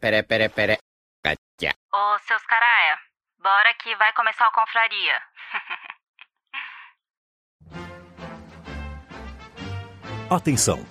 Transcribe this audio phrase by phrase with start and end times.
[0.00, 0.78] pere, pere, pere.
[1.22, 1.74] Catia.
[1.92, 2.98] Ô, seus caraia,
[3.38, 5.22] bora que vai começar o confraria.
[10.30, 10.86] Atenção!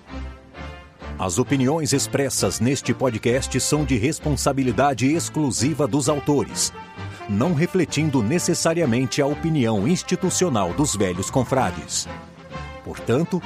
[1.18, 6.72] As opiniões expressas neste podcast são de responsabilidade exclusiva dos autores,
[7.28, 12.08] não refletindo necessariamente a opinião institucional dos velhos confrades.
[12.84, 13.42] Portanto,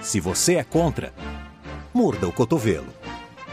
[0.00, 1.12] se você é contra,
[1.92, 3.01] morda o cotovelo,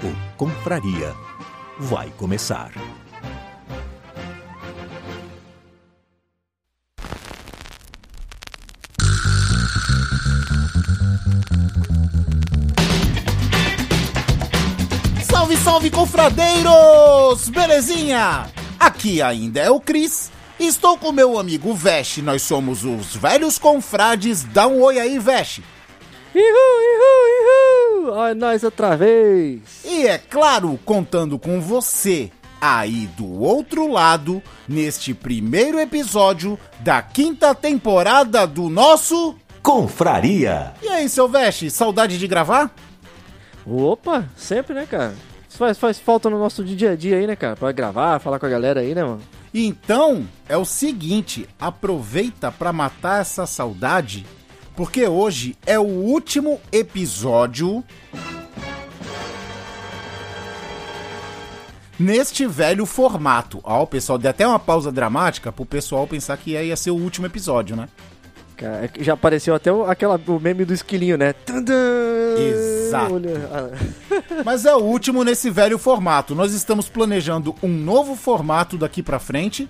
[0.00, 1.12] O Confraria
[1.76, 2.70] vai começar.
[15.28, 17.48] Salve, salve, confradeiros!
[17.48, 18.48] Belezinha?
[18.78, 20.30] Aqui ainda é o Cris.
[20.60, 22.18] Estou com meu amigo Vesh.
[22.18, 24.44] Nós somos os velhos confrades.
[24.44, 25.58] Dá um oi aí, Vesh.
[26.34, 27.77] Ihu, ihu, ihu!
[28.10, 29.60] Olha nós outra vez!
[29.84, 37.54] E é claro, contando com você aí do outro lado, neste primeiro episódio da quinta
[37.54, 39.36] temporada do nosso.
[39.62, 40.72] Confraria!
[40.82, 42.74] E aí, seu Vesh, saudade de gravar?
[43.66, 45.14] Opa, sempre, né, cara?
[45.48, 47.56] Isso faz, faz falta no nosso dia a dia aí, né, cara?
[47.56, 49.20] Pra gravar, falar com a galera aí, né, mano?
[49.52, 54.26] Então, é o seguinte, aproveita pra matar essa saudade,
[54.78, 57.82] porque hoje é o último episódio
[61.98, 63.58] neste velho formato.
[63.64, 66.96] Ó, o pessoal deu até uma pausa dramática pro pessoal pensar que ia ser o
[66.96, 67.88] último episódio, né?
[68.56, 71.32] Cara, é já apareceu até o, aquela, o meme do esquilinho, né?
[71.32, 71.74] Tandã!
[72.38, 73.14] Exato.
[73.14, 76.36] Olha- ah, Mas é o último nesse velho formato.
[76.36, 79.68] Nós estamos planejando um novo formato daqui pra frente.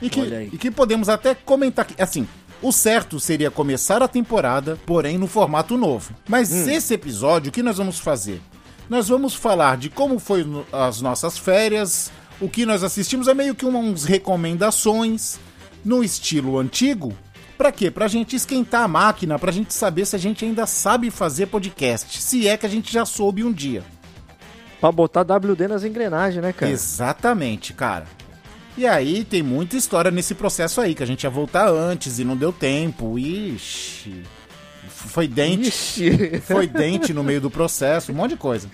[0.00, 0.20] E que,
[0.52, 2.00] e que podemos até comentar aqui.
[2.00, 2.26] Assim,
[2.62, 6.14] o certo seria começar a temporada, porém no formato novo.
[6.28, 6.68] Mas Hum.
[6.70, 8.40] esse episódio, o que nós vamos fazer?
[8.88, 12.10] Nós vamos falar de como foi as nossas férias,
[12.40, 15.38] o que nós assistimos, é meio que uns recomendações
[15.84, 17.12] no estilo antigo.
[17.56, 17.90] Pra quê?
[17.90, 22.20] Pra gente esquentar a máquina, pra gente saber se a gente ainda sabe fazer podcast,
[22.22, 23.82] se é que a gente já soube um dia.
[24.80, 26.72] pra botar WD nas engrenagens, né, cara?
[26.72, 28.06] Exatamente, cara.
[28.80, 32.24] E aí tem muita história nesse processo aí, que a gente ia voltar antes e
[32.24, 33.18] não deu tempo.
[33.18, 34.22] Ixi.
[34.88, 35.68] Foi dente.
[35.68, 36.40] Ixi.
[36.40, 38.70] Foi dente no meio do processo, um monte de coisa.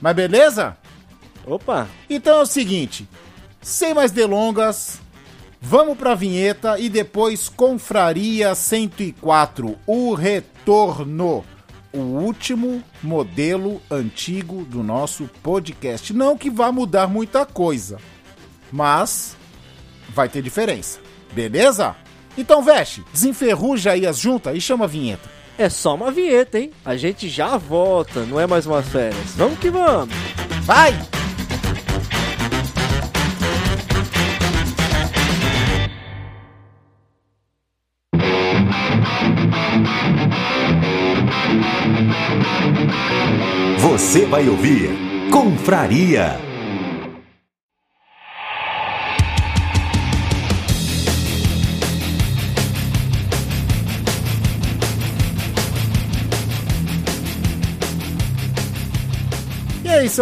[0.00, 0.76] Mas beleza?
[1.44, 1.88] Opa!
[2.08, 3.08] Então é o seguinte,
[3.60, 5.00] sem mais delongas,
[5.60, 11.44] vamos pra vinheta e depois Confraria 104, o retorno.
[11.92, 16.12] O último modelo antigo do nosso podcast.
[16.12, 17.98] Não que vá mudar muita coisa,
[18.72, 19.36] mas
[20.08, 20.98] vai ter diferença.
[21.32, 21.94] Beleza?
[22.36, 25.28] Então, veste, desenferruja aí as juntas e chama a vinheta.
[25.58, 26.70] É só uma vinheta, hein?
[26.84, 29.34] A gente já volta, não é mais umas férias.
[29.36, 30.14] Vamos que vamos!
[30.62, 30.94] Vai!
[43.78, 44.90] Você vai ouvir
[45.30, 46.49] Confraria.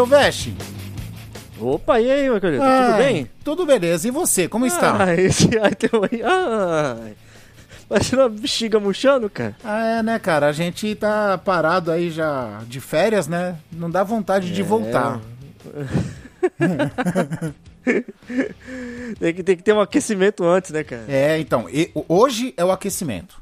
[0.05, 0.55] E veste?
[1.61, 2.63] Opa, e aí, meu querido?
[2.63, 3.31] Tudo Ai, bem?
[3.45, 4.07] Tudo beleza.
[4.07, 5.05] E você, como está?
[5.05, 6.23] Ah, esse ai, tem um aí.
[6.23, 7.15] Ai.
[7.89, 9.57] Parece uma bexiga murchando, cara.
[9.65, 10.47] Ah, é, né, cara?
[10.47, 13.57] A gente tá parado aí já de férias, né?
[13.73, 14.55] Não dá vontade É.
[14.55, 15.19] de voltar.
[19.19, 21.05] Tem que, tem que ter um aquecimento antes, né, cara?
[21.09, 23.41] É, então, e- hoje é o aquecimento.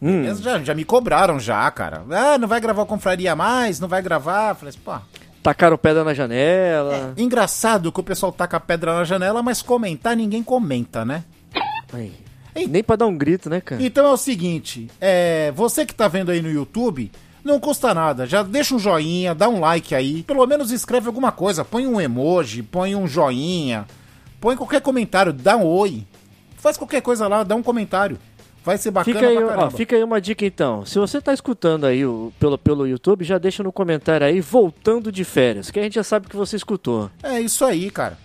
[0.00, 0.34] Hum.
[0.36, 2.02] Já, já me cobraram já, cara.
[2.10, 3.78] Ah, não vai gravar o Confraria mais?
[3.78, 4.54] Não vai gravar?
[4.54, 4.94] Falei assim, pô.
[5.42, 7.14] Tacaram pedra na janela.
[7.16, 11.24] Engraçado que o pessoal taca a pedra na janela, mas comentar ninguém comenta, né?
[11.92, 12.12] Ei.
[12.68, 13.82] Nem pra dar um grito, né, cara?
[13.82, 17.10] Então é o seguinte, é, você que tá vendo aí no YouTube,
[17.42, 21.32] não custa nada, já deixa um joinha, dá um like aí, pelo menos escreve alguma
[21.32, 23.86] coisa, põe um emoji, põe um joinha,
[24.40, 26.06] põe qualquer comentário, dá um oi,
[26.58, 28.18] faz qualquer coisa lá, dá um comentário.
[28.64, 30.86] Vai ser bacana Fica aí, ó, fica aí uma dica então.
[30.86, 35.10] Se você tá escutando aí o, pelo, pelo YouTube, já deixa no comentário aí, voltando
[35.10, 37.10] de férias, que a gente já sabe que você escutou.
[37.22, 38.16] É isso aí, cara.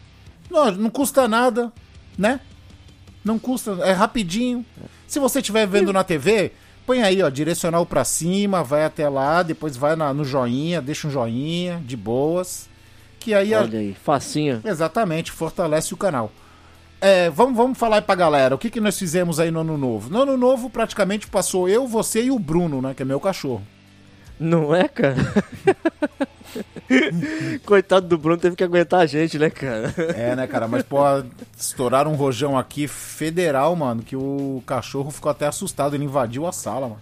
[0.50, 1.72] Não, não custa nada,
[2.18, 2.40] né?
[3.26, 4.64] Não custa, é rapidinho.
[5.08, 6.52] Se você estiver vendo na TV,
[6.86, 11.08] põe aí, ó, direcional pra cima, vai até lá, depois vai na- no joinha, deixa
[11.08, 12.70] um joinha, de boas.
[13.20, 14.62] Que aí, a- Olha aí, facinho.
[14.64, 16.32] exatamente, fortalece o canal.
[17.00, 19.78] É, vamos, vamos falar aí pra galera, o que, que nós fizemos aí no ano
[19.78, 20.10] novo?
[20.10, 22.94] No ano novo, praticamente passou eu, você e o Bruno, né?
[22.94, 23.62] Que é meu cachorro.
[24.40, 25.16] Não é, cara?
[27.66, 29.94] Coitado do Bruno, teve que aguentar a gente, né, cara?
[30.16, 30.68] É, né, cara?
[30.68, 31.00] Mas, pô,
[31.58, 35.96] estouraram um rojão aqui federal, mano, que o cachorro ficou até assustado.
[35.96, 37.00] Ele invadiu a sala, mano.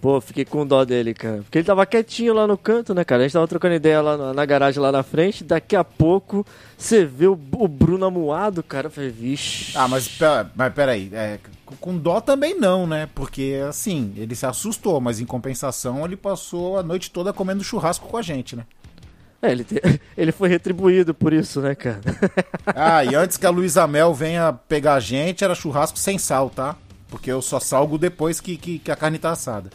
[0.00, 1.42] Pô, fiquei com dó dele, cara.
[1.42, 3.20] Porque ele tava quietinho lá no canto, né, cara?
[3.20, 5.44] A gente tava trocando ideia lá na, na garagem lá na frente.
[5.44, 6.46] Daqui a pouco
[6.78, 8.86] você vê o, o Bruno amuado, cara.
[8.86, 9.76] Eu falei, vixe.
[9.76, 11.10] Ah, mas, pera, mas peraí.
[11.12, 13.10] É, com- com dó também não, né?
[13.14, 18.08] Porque, assim, ele se assustou, mas em compensação ele passou a noite toda comendo churrasco
[18.08, 18.64] com a gente, né?
[19.42, 19.82] É, ele, te-
[20.16, 22.00] ele foi retribuído por isso, né, cara?
[22.74, 26.48] Ah, e antes que a Luísa Mel venha pegar a gente, era churrasco sem sal,
[26.48, 26.74] tá?
[27.08, 29.68] Porque eu só salgo depois que, que, que a carne tá assada.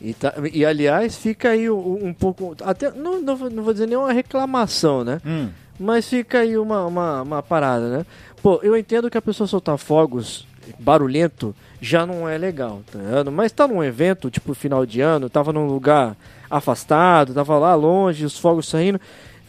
[0.00, 2.54] E, tá- e, aliás, fica aí um, um pouco.
[2.62, 5.20] Até, não, não, vou- não vou dizer nenhuma reclamação, né?
[5.24, 5.48] Hum,
[5.78, 8.06] Mas fica aí uma, uma, uma parada, né?
[8.42, 10.46] Pô, eu entendo que a pessoa soltar fogos
[10.78, 13.30] barulhento já não é legal, tá ligado?
[13.32, 16.16] Mas tá num evento, tipo final de ano, tava num lugar
[16.50, 19.00] afastado, tava lá longe, os fogos saindo.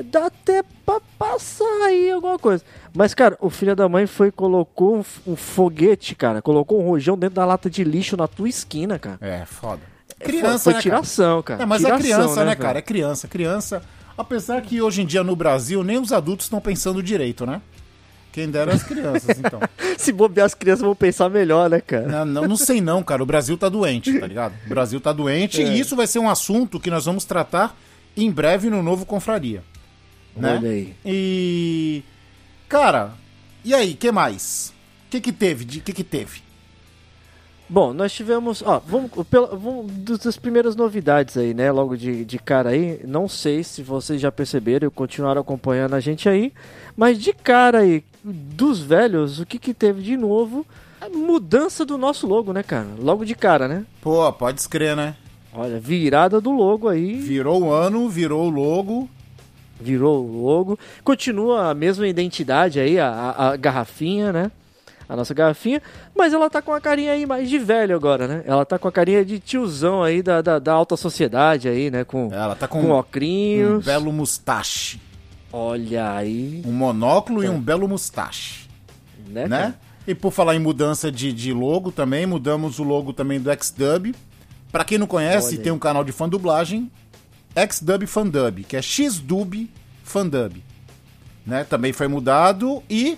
[0.03, 2.63] Dá até pra passar aí alguma coisa.
[2.93, 6.39] Mas, cara, o filho da mãe foi e colocou um, um foguete, cara.
[6.41, 9.17] Colocou um rojão dentro da lata de lixo na tua esquina, cara.
[9.21, 9.81] é, foda.
[10.19, 10.81] Foi Criança, né, cara?
[10.81, 11.63] tiração, cara.
[11.63, 12.61] É, mas Tiração, é criança, né, velho?
[12.61, 12.79] cara?
[12.79, 13.27] É criança.
[13.27, 13.81] Criança.
[14.17, 17.61] Apesar que hoje em dia no Brasil nem os adultos estão pensando direito, né?
[18.31, 19.59] Quem dera as crianças, então.
[19.97, 22.07] Se bobear, as crianças vão pensar melhor, né, cara?
[22.07, 23.21] Não, não, não sei não, cara.
[23.23, 24.53] O Brasil tá doente, tá ligado?
[24.65, 25.67] O Brasil tá doente É.
[25.67, 27.75] e isso vai ser um assunto que nós vamos tratar
[28.15, 29.63] em breve no novo Confraria.
[30.35, 30.57] Né?
[30.57, 30.95] Olha aí.
[31.05, 32.03] E.
[32.69, 33.13] Cara,
[33.65, 34.71] e aí, que mais?
[35.07, 35.65] O que que teve?
[35.65, 36.41] De que que teve?
[37.69, 39.91] Bom, nós tivemos, ó, vamos, pela, vamos
[40.23, 44.31] das primeiras novidades aí, né, logo de, de cara aí, não sei se vocês já
[44.31, 46.53] perceberam e continuaram acompanhando a gente aí,
[46.95, 50.65] mas de cara aí, dos velhos, o que que teve de novo?
[51.01, 52.87] A mudança do nosso logo, né, cara?
[52.99, 53.85] Logo de cara, né?
[54.01, 55.15] Pô, pode escrever, né?
[55.53, 59.09] Olha, virada do logo aí, Virou o ano, virou o logo.
[59.79, 64.51] virou o logo, continua a mesma identidade aí, a, a- a garrafinha, né?
[65.09, 65.81] A nossa garrafinha,
[66.15, 68.43] mas ela tá com a carinha aí mais de velho agora, né?
[68.45, 72.03] Ela tá com a carinha de tiozão aí da, da, da alta sociedade aí, né?
[72.03, 73.85] Com, Ela tá com com um ocrinhos.
[73.85, 74.99] belo mustache.
[75.51, 78.67] Olha aí, Um monóculo e um belo mustache.
[79.27, 79.47] né?
[79.47, 79.75] né?
[80.05, 84.13] E por falar em mudança de, de logo também, mudamos o logo também do Xdub.
[84.71, 86.91] Pra quem não conhece, tem um canal de fã dublagem,
[87.71, 89.69] Xdub Fandub, que é Xdub
[90.03, 90.61] Fandub.
[91.45, 91.63] Né?
[91.63, 93.17] Também foi mudado e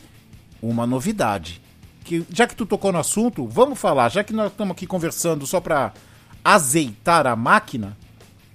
[0.62, 1.62] uma novidade.
[2.10, 5.46] Que, já que tu tocou no assunto, vamos falar, já que nós estamos aqui conversando
[5.46, 5.94] só pra
[6.44, 7.96] azeitar a máquina,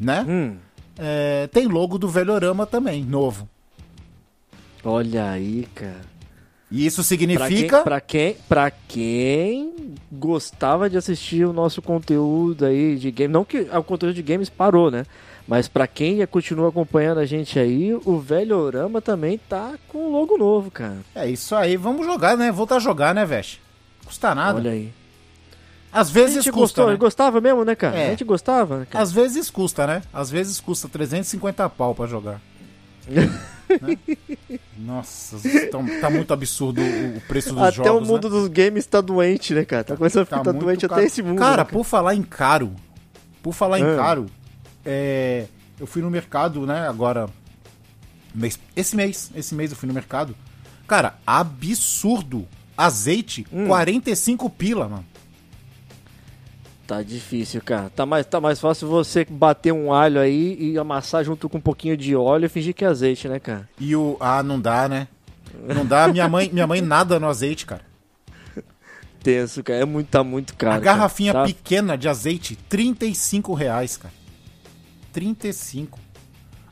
[0.00, 0.24] né?
[0.28, 0.56] Hum,
[0.98, 3.48] É, tem logo do Velhorama também, novo.
[4.84, 6.00] olha aí, cara.
[6.68, 7.82] E isso Pra quem, significa.
[7.82, 13.60] pra, quem, pra quem gostava de assistir o nosso conteúdo aí de game, não que
[13.60, 15.04] o conteúdo de games parou, né?
[15.46, 20.38] Mas pra quem continua acompanhando a gente aí, o velho Orama também tá com logo
[20.38, 20.96] novo, cara.
[21.14, 22.50] É isso aí, vamos jogar, né?
[22.50, 23.60] Voltar a jogar, né, Vesh?
[24.06, 24.58] Custa nada.
[24.58, 24.90] Olha aí.
[25.92, 26.96] Às A vezes gente custa, gostou, né?
[26.96, 27.96] gostava mesmo, né, cara?
[27.96, 28.06] É.
[28.06, 29.02] A gente gostava, né, cara?
[29.02, 30.02] Às vezes custa, né?
[30.12, 32.40] Às vezes custa 350 pau pra jogar.
[33.80, 33.98] Né?
[34.78, 35.36] Nossa,
[35.70, 38.36] tão- tá muito absurdo o, o preço dos Até jogos, o mundo né?
[38.36, 39.82] dos games tá doente, né, cara?
[39.84, 40.94] Tá começando a Tá ficar muito doente caro.
[41.00, 41.38] até esse mundo.
[41.38, 42.72] Cara, né, por falar em caro,
[43.42, 43.96] por falar em Ah.
[43.96, 44.26] caro,
[44.84, 45.46] é,
[45.78, 47.28] eu fui no mercado, né, agora,
[48.34, 50.34] mês- esse mês, esse mês eu fui no mercado.
[50.86, 52.46] Cara, absurdo.
[52.76, 53.66] Azeite, Hum.
[53.68, 55.04] 45 pila, mano.
[56.86, 57.88] Tá difícil, cara.
[57.88, 61.60] Tá mais, tá mais fácil você bater um alho aí e amassar junto com um
[61.60, 63.66] pouquinho de óleo e fingir que é azeite, né, cara?
[63.80, 64.16] E o.
[64.20, 65.08] Ah, não dá, né?
[65.74, 66.08] Não dá.
[66.08, 67.82] Minha mãe, minha mãe nada no azeite, cara.
[69.22, 69.78] Tenso, cara.
[69.78, 70.74] É muito, tá muito caro.
[70.74, 71.46] a garrafinha cara.
[71.46, 74.12] Tá- pequena de azeite, 35 reais, cara.
[75.14, 75.98] 35.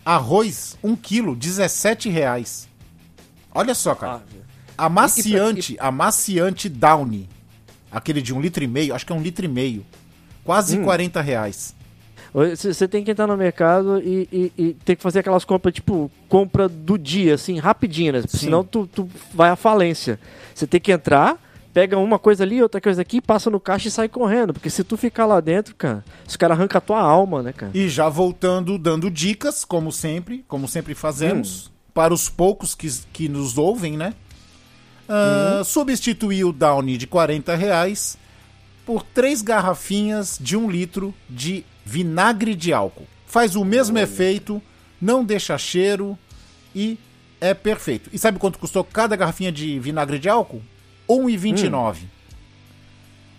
[0.05, 2.69] Arroz, 1 quilo, 17 reais.
[3.55, 4.23] Olha só, cara.
[4.77, 4.87] Ah.
[4.87, 7.29] Amaciante, amaciante Downy.
[7.91, 9.87] Aquele de um litro e meio, acho que é um litro e meio.
[10.45, 10.85] Quase Hum.
[10.85, 11.75] 40 reais.
[12.35, 16.11] Você tem que entrar no mercado e, e, e ter que fazer aquelas compras, tipo,
[16.31, 18.23] compra do dia, assim, rapidinho, né?
[18.27, 20.19] Senão tu, tu vai à falência.
[20.55, 21.39] Você tem que entrar,
[21.73, 24.52] pega uma coisa ali, outra coisa aqui, passa no caixa e sai correndo.
[24.52, 27.73] Porque se tu ficar lá dentro, cara, os caras arrancam a tua alma, né, cara?
[27.75, 33.29] E já voltando, dando dicas, como sempre, como sempre fazemos, para os poucos que, que
[33.29, 34.14] nos ouvem, né?
[35.09, 38.17] Ah, Substituir o Downy de 40 reais
[38.87, 43.07] por três garrafinhas de um litro de vinagre de álcool.
[43.26, 44.62] Faz o mesmo efeito,
[45.00, 46.19] não deixa cheiro
[46.75, 46.99] e
[47.41, 48.11] é perfeito.
[48.12, 50.62] E sabe quanto custou cada garrafinha de vinagre de álcool?
[51.21, 51.97] R$ 1,29.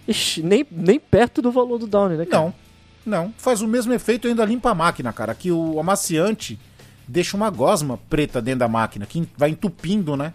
[0.08, 2.44] Ixi, nem, nem perto do valor do Downy, né, cara?
[2.44, 2.54] Não,
[3.06, 3.34] não.
[3.38, 5.34] Faz o mesmo efeito e ainda limpa a máquina, cara.
[5.34, 6.60] Que o amaciante
[7.08, 10.34] deixa uma gosma preta dentro da máquina, que vai entupindo, né?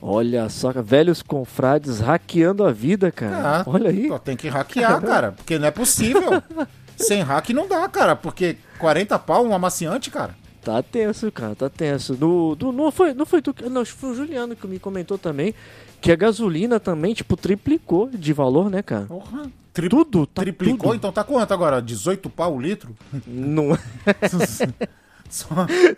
[0.00, 3.60] Olha só, velhos confrades hackeando a vida, cara.
[3.60, 4.10] Ah, Olha aí.
[4.24, 6.42] Tem que hackear, cara, porque não é possível.
[6.96, 10.34] Sem hack não dá, cara, porque 40 pau um amaciante, cara.
[10.62, 12.16] Tá tenso, cara, tá tenso.
[12.18, 14.66] No, do, não, foi, não foi tu, que- não, acho que foi o Juliano que
[14.66, 15.54] me comentou também
[16.00, 19.06] que a gasolina também, tipo, triplicou de valor, né, cara?
[19.06, 19.50] Porra.
[19.72, 20.94] Tri- Tudo, tá Triplicou, tudo.
[20.96, 21.80] então tá quanto agora?
[21.80, 22.94] 18 pau o litro?
[23.26, 23.76] Não,
[25.30, 25.46] Só-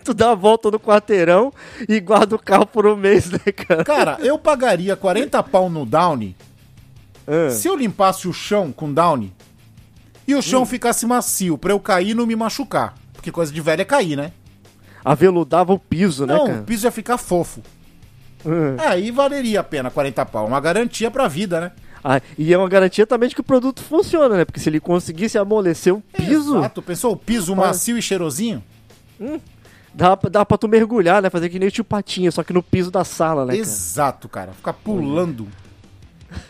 [0.05, 1.53] tu dá a volta no quarteirão
[1.89, 3.83] e guarda o carro por um mês, né, cara?
[3.85, 6.37] Cara, eu pagaria 40 pau no Downy
[7.27, 9.33] Ah, se eu limpasse o chão com Downy
[10.27, 12.95] e o chão ficasse macio pra eu cair e não me machucar.
[13.13, 14.33] Porque coisa de velho é cair, né?
[15.05, 16.61] Aveludava o piso, né, Não, cara?
[16.61, 17.61] o piso ia ficar fofo.
[18.47, 18.91] Ah.
[18.91, 20.47] Aí valeria a pena 40 pau.
[20.47, 21.73] Uma garantia pra vida, né?
[22.03, 24.45] Ah, e é uma garantia também de que o produto funciona, né?
[24.45, 26.83] Porque se ele conseguisse amolecer o piso, Exato.
[26.83, 28.63] Pensou o piso macio e cheirosinho?
[29.95, 31.31] dá, pra- dá pra tu mergulhar, né?
[31.31, 33.59] Fazer que nem o tio Patinha, só que no piso da sala, né, cara?
[33.63, 34.53] Exato, cara.
[34.53, 35.49] Ficar pulando.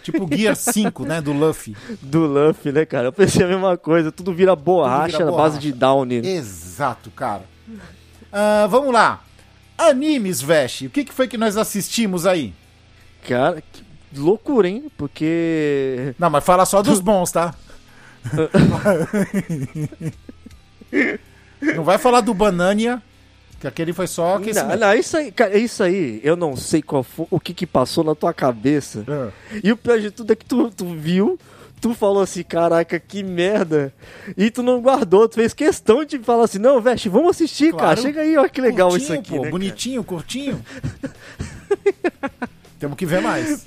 [0.02, 1.20] Tipo Gear 5, né?
[1.20, 1.76] Do Luffy.
[2.00, 3.08] Do Luffy, né, cara?
[3.08, 5.60] Eu pensei a mesma coisa, tudo vira borracha vira na base borracha.
[5.60, 6.14] de Downy.
[6.26, 7.42] Exato, cara.
[8.36, 9.22] Ah, vamos lá.
[9.78, 10.86] Animes, Veste.
[10.86, 12.52] O que, que foi que nós assistimos aí?
[13.28, 13.84] Cara, que
[14.18, 14.90] loucura, hein?
[14.98, 16.14] Porque.
[16.18, 17.54] Não, mas fala só dos bons, tá?
[21.76, 23.02] Não vai falar do Banania,
[23.60, 24.78] que aquele foi só Não, aquecimento.
[24.78, 28.04] não, isso aí, cara, isso aí, eu não sei qual foi, o que que passou
[28.04, 29.04] na tua cabeça.
[29.08, 29.30] Ah.
[29.62, 31.38] E o pior de tudo é que tu, tu viu,
[31.84, 33.92] tu falou assim, caraca, que merda.
[34.38, 37.88] E tu não guardou, tu fez questão de falar assim, não, Veste, vamos assistir, Claro.
[37.88, 38.00] cara.
[38.00, 39.28] Chega aí, olha que legal Curtinho, isso aqui.
[39.28, 39.50] pô, né, cara?
[39.50, 40.64] bonitinho, curtinho.
[42.80, 43.66] Temos que ver mais.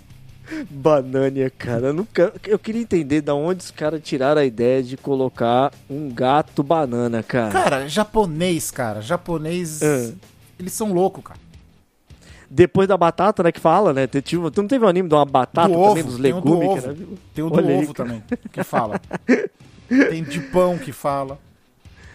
[0.68, 1.88] Banânia, cara.
[1.88, 6.10] Eu, nunca, eu queria entender da onde os caras tiraram a ideia de colocar um
[6.10, 7.52] gato banana, cara.
[7.52, 9.00] Cara, japonês, cara.
[9.00, 9.84] Japonês.
[9.84, 10.12] Ah.
[10.60, 11.40] Eles são loucos, cara.
[12.50, 14.08] Depois da batata, né, que fala, né?
[14.08, 16.34] Tu, tipo, tu não teve um anime de uma batata do também, ovo, dos tem
[16.34, 16.86] o do legumes?
[16.86, 17.18] ovo.
[17.34, 19.02] Tem o do ovo também, que fala.
[20.10, 21.40] Tem de pão que fala.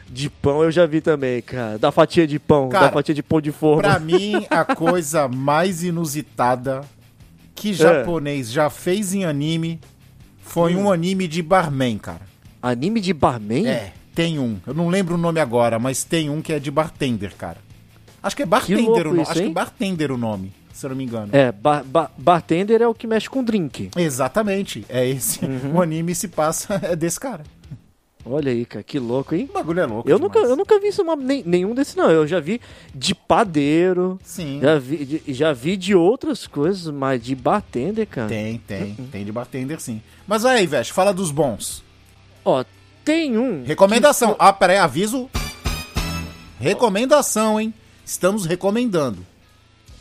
[0.08, 1.78] De pão eu já vi também, cara.
[1.78, 3.80] Da fatia de pão, Cara, da fatia de pão de forma.
[3.82, 6.82] Pra mim, a coisa mais inusitada
[7.54, 9.80] que japonês já fez em anime
[10.42, 10.84] foi Hum.
[10.84, 12.20] um anime de barman, cara.
[12.62, 13.66] Anime de barman?
[13.66, 14.58] É, tem um.
[14.66, 17.56] Eu não lembro o nome agora, mas tem um que é de bartender, cara.
[18.22, 19.20] Acho que é bartender louco o nome.
[19.22, 21.28] Acho que é bartender o nome, se eu não me engano.
[21.32, 23.90] É, ba- ba- bartender é o que mexe com drink.
[23.96, 24.84] Exatamente.
[24.88, 25.44] É esse.
[25.44, 25.72] Uhum.
[25.76, 27.42] O anime se passa é desse cara.
[28.24, 29.48] Olha aí, cara, que louco, hein?
[29.50, 30.08] O bagulho é louco.
[30.08, 32.08] Eu nunca, eu nunca vi isso, nem- nenhum desses, não.
[32.08, 32.60] Eu já vi
[32.94, 34.60] de padeiro, Sim.
[34.62, 38.28] já vi, de, já vi de outras coisas, mas de bartender, cara.
[38.28, 38.94] Tem, tem.
[38.96, 39.08] Uhum.
[39.10, 40.00] Tem de bartender, sim.
[40.24, 41.82] Mas aí, Veste, fala dos bons.
[42.44, 42.64] Ó,
[43.04, 43.64] tem um.
[43.64, 44.36] Recomendação.
[44.38, 45.28] Ah, peraí, aviso.
[46.60, 47.74] Recomendação, hein?
[48.04, 49.24] Estamos recomendando.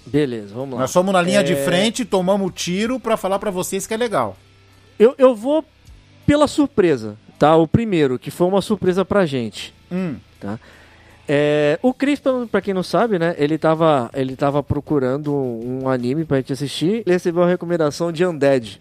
[0.05, 0.81] Beleza, vamos lá.
[0.81, 1.43] Nós somos na linha É.
[1.43, 4.35] de frente, tomamos tiro pra falar pra vocês que é legal.
[4.97, 5.63] Eu, eu vou
[6.25, 7.55] pela surpresa, tá?
[7.55, 9.73] O primeiro, que foi uma surpresa pra gente.
[9.91, 10.15] Hum.
[10.39, 10.59] tá?
[11.27, 12.19] É, o Chris,
[12.51, 13.35] pra quem não sabe, né?
[13.37, 17.03] Ele tava, ele tava procurando um anime pra gente assistir.
[17.05, 18.79] Ele recebeu uma recomendação de Undead,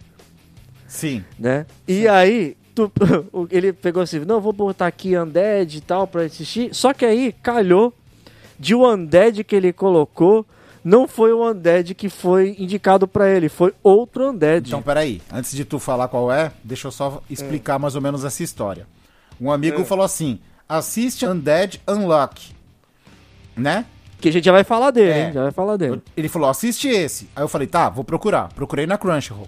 [0.87, 1.23] Sim.
[1.39, 1.65] né?
[1.87, 2.91] E aí, tu-
[3.51, 6.73] ele pegou assim, não, vou botar aqui Undead e tal pra assistir.
[6.73, 7.93] Só que aí, calhou
[8.61, 10.45] de o Undead que ele colocou,
[10.83, 14.67] não foi o Undead que foi indicado pra ele, foi outro Undead.
[14.67, 15.19] Então, peraí.
[15.33, 18.85] Antes de tu falar qual é, deixa eu só explicar mais ou menos essa história.
[19.39, 20.39] Um amigo falou assim:
[20.69, 22.53] assiste Undead Unlock.
[23.57, 23.85] Né?
[24.21, 25.25] que a gente já vai falar dele, É.
[25.25, 25.33] hein?
[25.33, 25.99] Já vai falar dele.
[26.15, 27.27] Ele falou, assiste esse.
[27.35, 28.49] Aí eu falei, tá, vou procurar.
[28.53, 29.47] Procurei na Crunchyroll.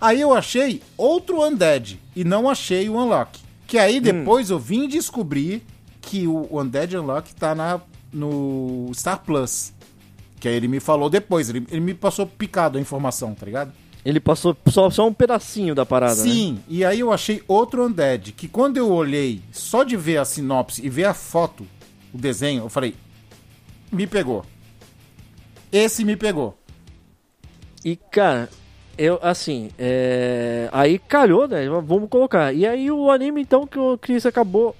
[0.00, 3.38] Aí eu achei outro Undead e não achei o Unlock.
[3.66, 5.62] Que aí depois eu vim descobrir
[6.00, 7.80] que o Undead Unlock tá na,
[8.12, 9.72] no Star Plus.
[10.40, 13.72] Que aí ele me falou depois, ele, ele me passou picado a informação, tá ligado?
[14.04, 16.22] Ele passou só, só um pedacinho da parada, né?
[16.22, 20.24] Sim, e aí eu achei outro Undead, que quando eu olhei só de ver a
[20.24, 21.66] sinopse e ver a foto,
[22.14, 22.94] o desenho, eu falei,
[23.90, 24.44] me pegou.
[25.72, 26.56] Esse me pegou.
[27.84, 28.48] E, cara,
[28.96, 30.68] eu, assim, é...
[30.72, 31.68] aí calhou, né?
[31.68, 32.52] Vamos colocar.
[32.52, 34.74] E aí o anime, então, que o Chris acabou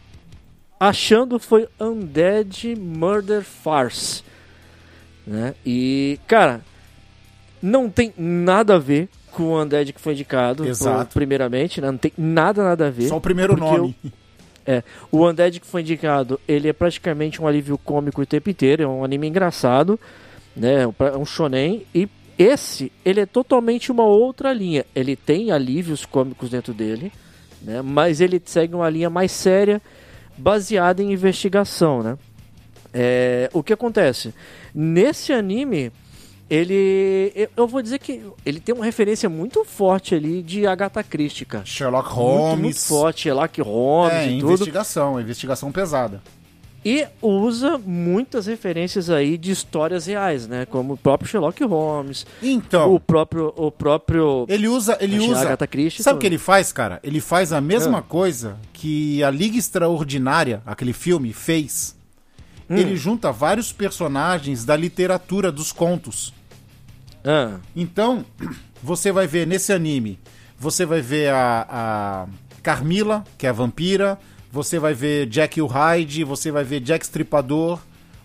[0.78, 4.22] achando foi Undead Murder Farce.
[5.26, 5.54] Né?
[5.64, 6.60] E, cara,
[7.62, 11.14] não tem nada a ver com o Undead que foi indicado, Exato.
[11.14, 11.90] primeiramente, né?
[11.90, 13.08] Não tem nada, nada a ver.
[13.08, 13.94] Só o primeiro nome.
[14.70, 18.82] É, o Undead que foi indicado, ele é praticamente um alívio cômico o tempo inteiro,
[18.82, 19.98] é um anime engraçado,
[20.54, 22.06] né, é um shonen, e
[22.38, 24.84] esse, ele é totalmente uma outra linha.
[24.94, 27.10] Ele tem alívios cômicos dentro dele,
[27.62, 29.80] né, mas ele segue uma linha mais séria,
[30.38, 32.16] baseada em investigação, né.
[32.94, 34.32] É, o que acontece?
[34.74, 35.92] Nesse anime,
[36.48, 37.32] ele.
[37.56, 41.64] eu- vou dizer que ele tem uma referência muito forte ali de Agatha Christie, cara.
[41.66, 42.60] Sherlock Muito, Holmes.
[42.60, 44.52] muito forte, Sherlock Holmes É, e tudo.
[44.54, 46.22] investigação, investigação pesada.
[46.90, 50.64] E usa muitas referências aí de histórias reais, né?
[50.64, 55.40] Como o próprio Sherlock Holmes, Então, o próprio o próprio ele usa, ele a usa.
[55.42, 56.98] Agatha Christie Sabe o que ele faz, cara?
[57.02, 58.02] Ele faz a mesma Ah.
[58.02, 61.94] coisa que a Liga Extraordinária, aquele filme, fez.
[62.70, 62.76] Hum.
[62.76, 66.32] Ele junta vários personagens da literatura dos contos.
[67.24, 68.24] Ah, Então,
[68.82, 70.18] você vai ver nesse anime,
[70.58, 72.26] você vai ver a, a
[72.62, 74.18] Carmila, que é a vampira,
[74.50, 77.78] você vai ver Jack o Hyde, você vai ver Jack Stripador,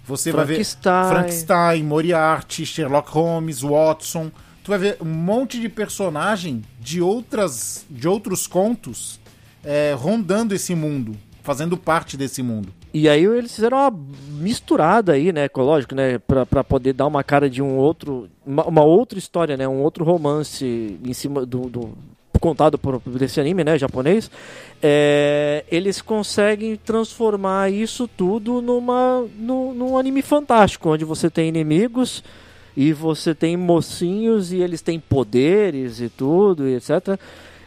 [0.06, 1.10] você vai ver Frankenstein.
[1.10, 4.32] Frankenstein, Moriarty, Sherlock Holmes, Watson.
[4.63, 9.20] Tu vai ver um monte de personagem de outras de outros contos
[9.63, 12.70] é, rondando esse mundo, fazendo parte desse mundo.
[12.94, 13.92] E aí eles fizeram uma
[14.39, 18.63] misturada aí, né, lógico, né, pra, pra poder dar uma cara de um outro, uma,
[18.65, 21.98] uma outra história, né, um outro romance em cima do, do-
[22.43, 24.29] contado por desse anime, né, japonês.
[24.81, 32.21] É, eles conseguem transformar isso tudo numa num, num anime fantástico, onde você tem inimigos
[32.75, 37.17] e você tem mocinhos e eles têm poderes e tudo, e etc.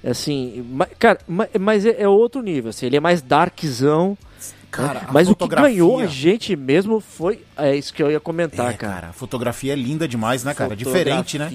[0.04, 4.16] Assim, ma- cara, ma- mas é, é outro nível, assim, ele é mais darkzão.
[4.70, 7.40] Cara, a Mas o que fotografia- ganhou a gente mesmo foi.
[7.56, 8.92] É isso que eu ia comentar, É, cara.
[8.94, 10.76] cara, a fotografia é linda demais, né, cara?
[10.76, 11.48] Diferente, né?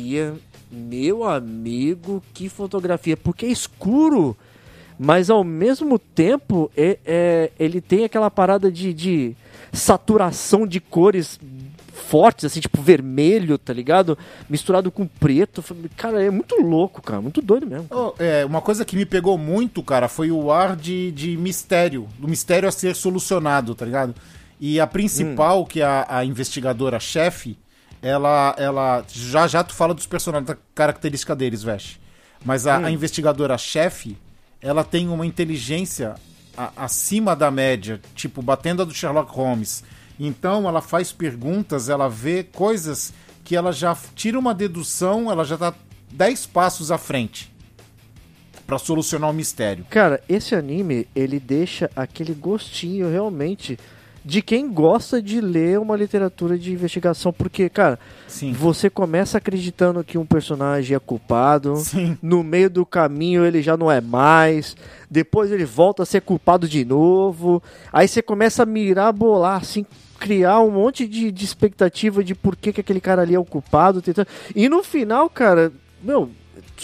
[0.71, 3.17] Meu amigo, que fotografia.
[3.17, 4.37] Porque é escuro,
[4.97, 9.35] mas ao mesmo tempo é, é- ele tem aquela parada de, de
[9.73, 11.39] saturação de cores
[11.93, 14.17] fortes, assim, tipo vermelho, tá ligado?
[14.49, 15.63] Misturado com preto.
[15.95, 17.21] Cara, é muito louco, cara.
[17.21, 17.87] Muito doido mesmo.
[17.89, 22.07] Oh, é, uma coisa que me pegou muito, cara, foi o ar de, de mistério,
[22.17, 24.15] do mistério a ser solucionado, tá ligado?
[24.59, 27.57] E a principal, que é a, a investigadora-chefe,
[28.01, 29.05] ela, ela.
[29.07, 31.99] Já já tu fala dos personagens, da característica deles, Vesh.
[32.43, 34.17] Mas a, a investigadora-chefe,
[34.61, 36.15] ela tem uma inteligência
[36.57, 39.83] a- acima da média, tipo, batendo a do Sherlock Holmes.
[40.19, 45.57] Então ela faz perguntas, ela vê coisas que ela já tira uma dedução, ela já
[45.57, 45.73] tá
[46.11, 47.51] 10 passos à frente
[48.67, 49.85] pra solucionar o mistério.
[49.89, 53.77] Cara, esse anime, ele deixa aquele gostinho realmente
[54.23, 58.51] de quem gosta de ler uma literatura de investigação, porque, cara, Sim.
[58.51, 62.17] você começa acreditando que um personagem é culpado, Sim.
[62.21, 64.75] no meio do caminho ele já não é mais,
[65.09, 69.85] depois ele volta a ser culpado de novo, aí você começa a mirar, bolar, assim,
[70.19, 73.45] criar um monte de, de expectativa de por que, que aquele cara ali é o
[73.45, 74.27] culpado, tentando...
[74.55, 76.29] e no final, cara, meu,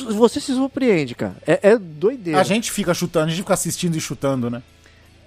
[0.09, 2.39] você se surpreende, cara, é, é doideira.
[2.39, 4.63] A gente fica chutando, a gente fica assistindo e chutando, né?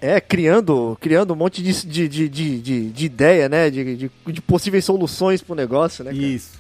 [0.01, 3.69] É, criando, criando um monte de, de, de, de, de, de ideia, né?
[3.71, 6.11] De, de, de possíveis soluções pro negócio, né?
[6.13, 6.23] cara?
[6.23, 6.59] Isso.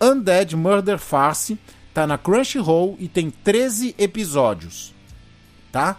[0.00, 1.58] Undead Murder Farce
[1.92, 4.92] tá na Crunchyroll e tem 13 episódios.
[5.72, 5.96] Tá?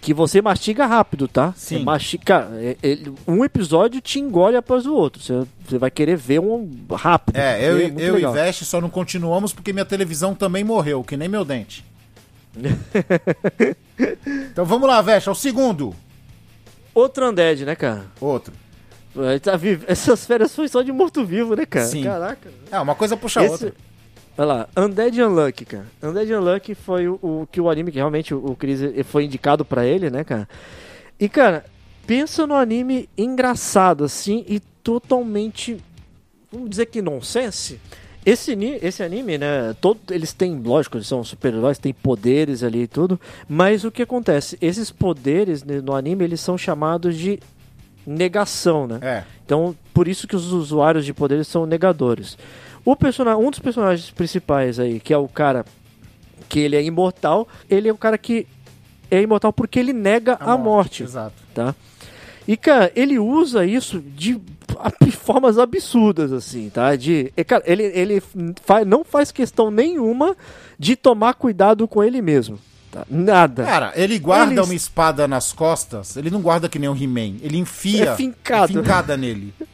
[0.00, 1.54] Que você mastiga rápido, tá?
[1.56, 1.78] Sim.
[1.78, 5.20] Você mastiga, é- ele- um episódio te engole após o outro.
[5.22, 7.36] Você, você vai querer ver um rápido.
[7.36, 8.32] É, eu, e- muito eu e.
[8.32, 11.84] Veste só não continuamos porque minha televisão também morreu, que nem meu dente.
[14.50, 15.94] então vamos lá, é o segundo.
[16.94, 18.06] Outro Undead, né, cara?
[18.20, 18.52] Outro.
[19.42, 21.86] Tá vivo- Essas férias foi só de morto-vivo, né, cara?
[21.86, 22.02] Sim.
[22.02, 22.50] Caraca.
[22.70, 23.74] É, uma coisa puxa a Esse- outra.
[24.36, 25.86] Olha lá, Undead Unlucky, cara.
[26.02, 29.24] Undead Unlucky foi o, o que o anime que realmente o, o Chris eh, foi
[29.24, 30.48] indicado pra ele, né, cara?
[31.20, 31.64] E, cara,
[32.04, 35.76] pensa no anime engraçado, assim, e totalmente,
[36.50, 37.80] vamos dizer que nonsense.
[38.24, 42.86] Esse, esse anime, né, todo, eles têm, lógico, eles são super-heróis, têm poderes ali e
[42.86, 44.56] tudo, mas o que acontece?
[44.62, 47.38] Esses poderes né, no anime, eles são chamados de
[48.06, 48.98] negação, né?
[49.02, 49.24] É.
[49.44, 52.38] Então, por isso que os usuários de poderes são negadores.
[52.84, 55.64] O persona um dos personagens principais aí, que é o cara
[56.48, 58.46] que ele é imortal, ele é o cara que
[59.10, 61.34] é imortal porque ele nega a, morte, Exato.
[61.54, 61.74] tá?
[62.46, 64.40] E cara, ele usa isso de a-
[65.12, 66.94] formas absurdas, assim, tá?
[66.96, 68.22] De, e, cara, ele, ele
[68.64, 70.36] faz, não faz questão nenhuma
[70.78, 72.58] de tomar cuidado com ele mesmo.
[72.90, 73.04] Tá?
[73.10, 73.64] Nada.
[73.64, 77.36] Cara, ele guarda Ele- uma espada nas costas, ele não guarda que nem um He-Man.
[77.42, 78.72] Ele enfia É fincado.
[78.72, 79.52] fincada nele.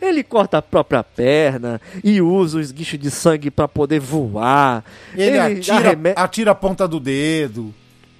[0.00, 4.84] Ele corta a própria perna e usa o esguicho de sangue pra poder voar.
[5.14, 7.72] Ele, atira, arreme- atira a ponta do dedo.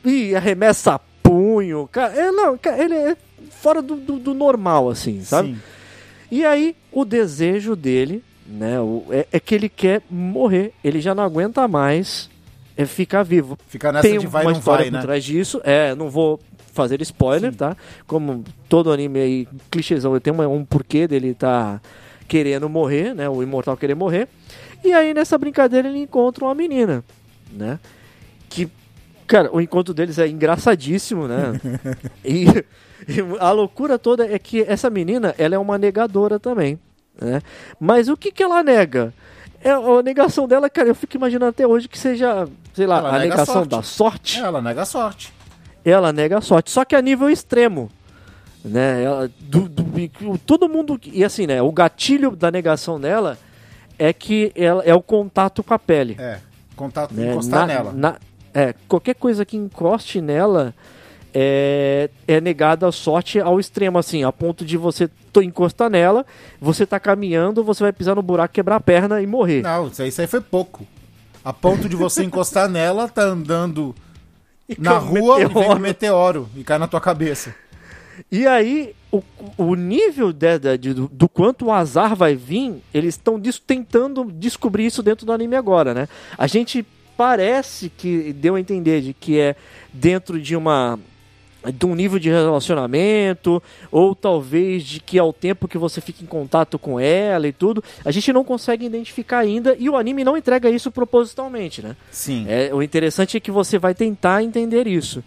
[0.04, 1.88] e arremessa punho.
[1.90, 3.16] Cara, é, não, cara, ele é
[3.60, 5.48] fora do, do- do normal, assim, sabe?
[5.50, 5.58] Sim.
[6.30, 10.72] E aí, o desejo dele, né, o- é, é que ele quer morrer.
[10.82, 12.30] Ele já não aguenta mais
[12.76, 13.58] é ficar vivo.
[13.68, 15.02] Fica nessa Tem de vai uma história vai, por né?
[15.02, 15.60] trás disso.
[15.62, 16.40] É, não vou
[16.72, 17.76] fazer spoiler, tá?
[18.06, 21.80] Como todo anime aí, clichêzão, tem uma- um porquê dele tá
[22.26, 23.28] querendo morrer, né?
[23.28, 24.26] O imortal querer morrer.
[24.82, 27.04] E aí, nessa brincadeira, ele encontra uma menina,
[27.52, 27.78] né?
[28.48, 28.68] Que,
[29.26, 31.60] cara, o encontro deles é engraçadíssimo, né?
[32.24, 32.46] e
[33.40, 36.78] a loucura toda é que essa menina, ela é uma negadora também,
[37.20, 37.40] né?
[37.80, 39.12] Mas o que que ela nega?
[39.64, 43.08] É a negação dela, cara, eu fico imaginando até hoje que seja, sei lá, Ela
[43.08, 43.68] a nega a negação sorte.
[43.68, 45.32] da sorte Ela nega a sorte.
[45.84, 47.88] ela nega a sorte, só que a nível extremo.
[48.64, 49.02] Né?
[49.04, 50.98] Ela, do, do- todo mundo.
[51.04, 51.60] E assim, né?
[51.60, 53.36] O gatilho da negação dela
[53.98, 56.16] é que ela é o contato com a pele.
[56.18, 56.38] É.
[56.76, 57.30] Contato, né?
[57.32, 57.92] encostar Na- nela.
[57.92, 58.16] na-
[58.54, 60.72] é, qualquer coisa que encoste nela
[61.34, 66.24] é, é negada a sorte ao extremo, assim, a ponto de você to- encostar nela,
[66.60, 69.62] você tá caminhando, você vai pisar no buraco, quebrar a perna e morrer.
[69.62, 70.86] Não, isso aí, isso aí foi pouco.
[71.44, 73.94] A ponto de você encostar nela, tá andando
[74.68, 77.54] E na rua e vem um meteoro e cai na tua cabeça.
[78.30, 79.22] E aí, o,
[79.56, 84.84] o nível de- de- de- do, quanto o azar vai vir, eles estão tentando descobrir
[84.86, 86.06] isso dentro do anime agora, né?
[86.36, 89.56] A gente parece que deu a entender de que é
[89.92, 90.98] dentro de uma
[91.74, 96.22] de um nível de relacionamento ou talvez de que é o tempo que você fica
[96.22, 97.82] em contato com ela e tudo.
[98.04, 101.96] A gente não consegue identificar ainda e o anime não entrega isso propositalmente, né?
[102.10, 102.46] Sim.
[102.48, 105.22] É, o interessante é que você vai tentar entender isso.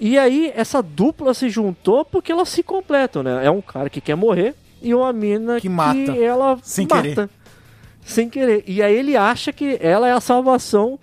[0.00, 3.46] E aí, essa dupla se juntou porque elas se completam, né?
[3.46, 6.12] É um cara que quer morrer e uma mina Que mata.
[6.12, 7.02] ela Sem mata.
[7.02, 7.28] querer.
[8.04, 8.64] Sem querer.
[8.66, 10.98] E aí ele acha que ela é a salvação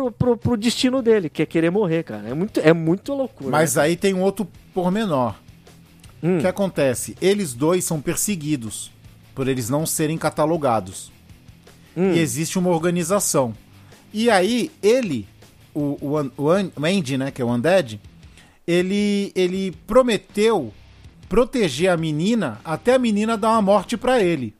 [0.00, 2.28] pro, pro, pro destino dele, que é querer morrer, cara.
[2.28, 3.50] É muito, é muito loucura.
[3.50, 5.34] Mas aí tem um outro pormenor.
[6.22, 6.38] Hum.
[6.38, 7.16] O que acontece?
[7.20, 8.90] Eles dois são perseguidos
[9.34, 11.12] por eles não serem catalogados.
[11.96, 12.12] Hum.
[12.12, 13.54] E existe uma organização.
[14.12, 15.26] E aí, ele,
[15.74, 18.00] o, o, o, An- o Andy, né, que é o Undead,
[18.66, 20.72] ele, ele prometeu
[21.28, 24.54] proteger a menina até a menina dar uma morte pra ele.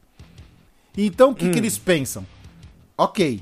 [0.97, 2.25] Então, o que, que eles pensam?
[2.97, 3.41] Ok,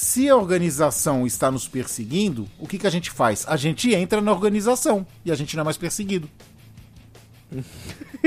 [0.00, 3.44] se a organização está nos perseguindo, o que, que a gente faz?
[3.48, 6.30] A gente entra na organização e a gente não é mais perseguido.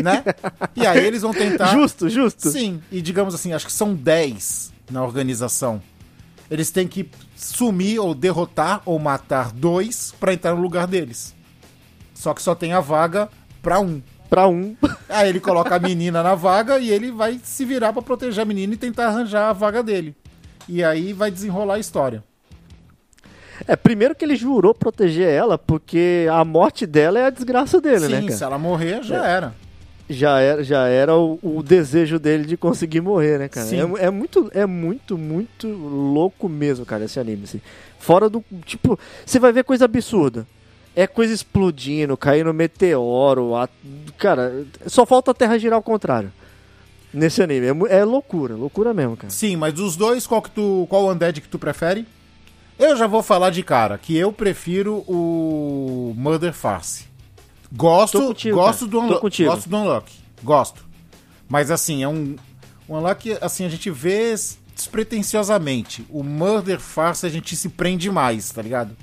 [0.04, 0.22] né?
[0.76, 1.68] E aí eles vão tentar.
[1.68, 2.50] Justo, justo.
[2.50, 5.82] Sim, e digamos assim, acho que são 10 na organização.
[6.50, 11.34] Eles têm que sumir ou derrotar ou matar dois pra entrar no lugar deles.
[12.14, 13.30] Só que só tem a vaga
[13.62, 14.02] pra um.
[14.30, 14.76] Pra um.
[15.08, 18.46] Aí ele coloca a menina na vaga e ele vai se virar pra proteger a
[18.46, 20.14] menina e tentar arranjar a vaga dele.
[20.68, 22.24] E aí vai desenrolar a história.
[23.68, 28.08] É, primeiro que ele jurou proteger ela, porque a morte dela é a desgraça dele,
[28.08, 29.54] né, Sim, se ela morrer, já era.
[30.10, 33.68] já era, já era o, o desejo dele de conseguir morrer, né, cara?
[33.68, 33.78] Sim.
[33.98, 37.44] É, é muito, é muito, muito louco mesmo, cara, esse anime.
[37.44, 37.62] Assim.
[38.00, 38.44] Fora do.
[38.66, 40.48] Tipo, você vai ver coisa absurda.
[40.96, 43.56] É coisa explodindo, caindo meteoro.
[43.56, 43.70] a-
[44.18, 46.34] cara, só falta a Terra girar ao contrário.
[47.14, 47.68] Nesse anime.
[47.68, 49.30] É, é loucura, loucura mesmo, cara.
[49.32, 52.06] Sim, mas dos dois, qual que tu, qual undead que tu prefere?
[52.80, 57.06] Eu já vou falar de cara, que eu prefiro o Murder Farce.
[57.74, 60.12] Gosto, contigo, gosto do Unlock, gosto do Unlock,
[60.44, 60.86] gosto.
[61.48, 62.36] Mas assim, é um
[62.90, 64.34] um Unlock, assim, a gente vê
[64.76, 66.06] despretensiosamente.
[66.10, 68.96] O Murder Farce a gente se prende mais, tá ligado?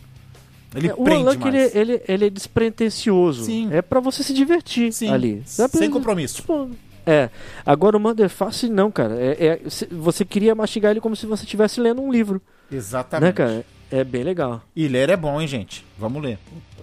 [0.74, 1.54] Ele É, o prende Unlock, mais.
[1.54, 3.44] ele, ele, ele é despretensioso.
[3.44, 3.68] Sim.
[3.72, 5.42] É pra você se divertir Sim, ali.
[5.56, 6.36] Pra- sem compromisso.
[6.36, 6.70] Tipo,
[7.10, 7.30] é.
[7.64, 9.14] Agora o Motherface não, cara.
[9.18, 12.40] É, é- você queria mastigar ele como se você estivesse lendo um livro,
[12.70, 13.26] Exatamente.
[13.26, 13.64] né, cara?
[13.90, 14.60] É bem legal.
[14.76, 15.84] E ler é bom, hein, gente?
[15.98, 16.38] Vamos ler.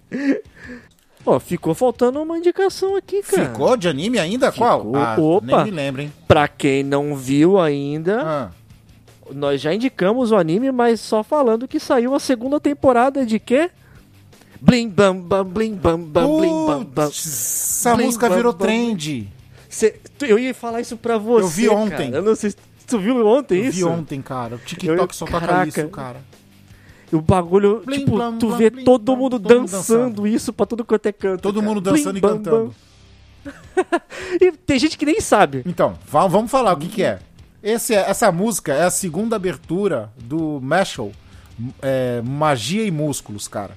[1.25, 3.49] Ó, ficou faltando uma indicação aqui, cara.
[3.49, 4.51] Ficou de anime ainda?
[4.51, 4.79] Qual?
[4.79, 4.95] Ficou.
[4.95, 5.45] Ah, Opa.
[5.45, 6.11] nem me lembro, hein?
[6.27, 8.49] Pra quem não viu ainda, Ah,
[9.31, 13.69] nós já indicamos o anime, mas só falando que saiu a segunda temporada de quê?
[14.61, 17.07] Blim bam bam blim bam bam blim bam bam.
[17.09, 18.65] Essa Blim, música bam, virou bam.
[18.67, 19.27] trem.
[19.67, 21.43] Cê- eu ia falar isso pra você.
[21.43, 22.11] Eu vi ontem.
[22.11, 22.17] cara.
[22.17, 23.77] Eu não sei se tu viu ontem Eu isso.
[23.77, 24.55] vi ontem, cara.
[24.55, 25.67] O TikTok Eu- só toca caraca.
[25.67, 26.21] isso, cara.
[27.11, 29.61] E o bagulho, Blim, tipo, blam, tu blam, vê blim, todo blam, mundo todo mundo
[29.71, 31.41] dançando isso pra tudo quanto é canto.
[31.41, 31.67] Todo cara.
[31.67, 32.75] mundo dançando e cantando.
[34.39, 35.63] e tem gente que nem sabe.
[35.65, 37.19] Então, va- vamos falar o que, que é.
[37.63, 41.11] Esse, é- essa música é a segunda abertura do Mashal,
[41.81, 43.75] é, Magia e Músculos, cara.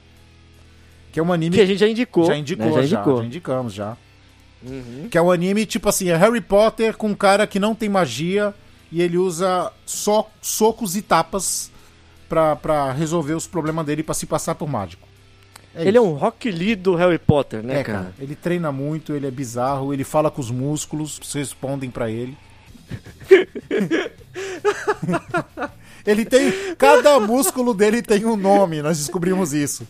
[1.15, 2.27] Que é um anime Que a gente já indicou.
[2.27, 2.73] já indicou, né?
[2.73, 3.19] já, já indicou.
[3.19, 3.97] já indicamos já.
[5.09, 7.89] Que é um anime tipo assim, é Harry Potter com um cara que não tem
[7.89, 8.53] magia
[8.91, 11.71] e ele usa só socos e tapas
[12.29, 15.07] pra, pra resolver os problemas dele pra se passar por mágico.
[15.77, 17.99] Ele é um Rock Lee do Harry Potter, né, É, cara?
[17.99, 18.15] cara.
[18.19, 22.37] Ele treina muito, ele é bizarro, ele fala com os músculos, respondem pra ele.
[26.05, 26.53] ele tem.
[26.77, 29.87] Cada músculo dele tem um nome, nós descobrimos isso.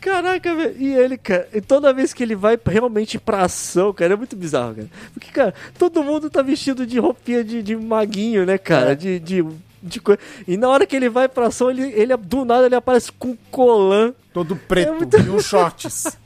[0.00, 0.74] Caraca, velho.
[0.78, 4.36] E ele, cara, e toda vez que ele vai realmente pra ação, cara, é muito
[4.36, 4.88] bizarro, cara.
[5.12, 8.92] Porque, cara, todo mundo tá vestido de roupinha de, de maguinho, né, cara?
[8.92, 8.94] É.
[8.94, 9.44] De, de,
[9.82, 10.20] de coisa.
[10.46, 13.28] E na hora que ele vai pra ação, ele, ele do nada ele aparece com
[13.28, 14.12] um colã.
[14.32, 16.16] Todo preto É muito- e uns shorts.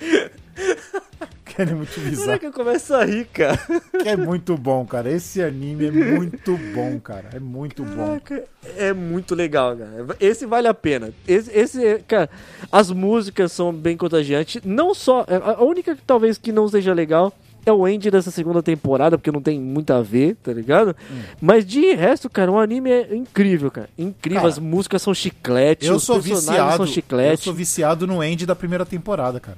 [1.44, 2.26] que é muito bizarro.
[2.26, 3.58] Caraca, eu começo a rir, cara.
[4.02, 5.10] Que é muito bom, cara.
[5.10, 7.30] Esse anime é muito bom, cara.
[7.34, 8.18] É muito bom.
[8.20, 8.44] Caraca,
[8.76, 10.16] é muito legal, cara.
[10.20, 11.10] Esse vale a pena.
[11.28, 12.30] Esse, esse, cara,
[12.72, 14.62] as músicas são bem contagiantes.
[14.64, 15.24] Não só.
[15.28, 17.32] A única que talvez que não seja legal
[17.66, 20.94] é o end dessa segunda temporada, porque não tem muito a ver, tá ligado?
[21.40, 23.88] Mas de resto, cara, o anime é incrível, cara.
[23.96, 24.42] Incrível.
[24.42, 26.76] Cara, as músicas são chiclete, Eu os sou personagens viciado.
[26.76, 27.44] são Eu chiclete.
[27.44, 29.56] sou viciado no end da primeira temporada, cara.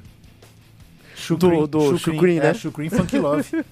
[1.34, 2.48] Do- do Shukrin, né?
[2.50, 3.64] É, Shukrin Funk Love.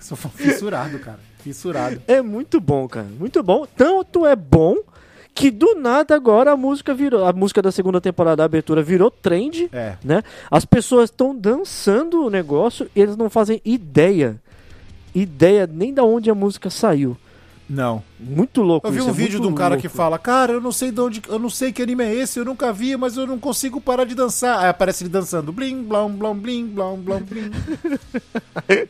[0.00, 1.20] sou fissurado, cara.
[1.38, 2.02] Fissurado.
[2.08, 3.06] É muito bom, cara.
[3.18, 3.66] Muito bom.
[3.76, 4.76] Tanto é bom
[5.34, 7.24] que do nada agora a música virou.
[7.24, 9.68] A música da segunda temporada, a abertura, virou trend.
[9.72, 9.96] É.
[10.02, 10.22] né?
[10.50, 14.40] As pessoas estão dançando o negócio e eles não fazem ideia.
[15.14, 17.16] Ideia nem da onde a música saiu.
[17.68, 18.02] Não.
[18.18, 19.82] Muito louco Eu vi um é vídeo de um cara louco.
[19.82, 21.20] que fala, cara, eu não sei de onde.
[21.28, 24.04] Eu não sei que anime é esse, eu nunca vi, mas eu não consigo parar
[24.04, 24.58] de dançar.
[24.60, 25.52] Aí aparece ele dançando.
[25.52, 27.50] Blim, blom, blom, blim, blom, blom, blim.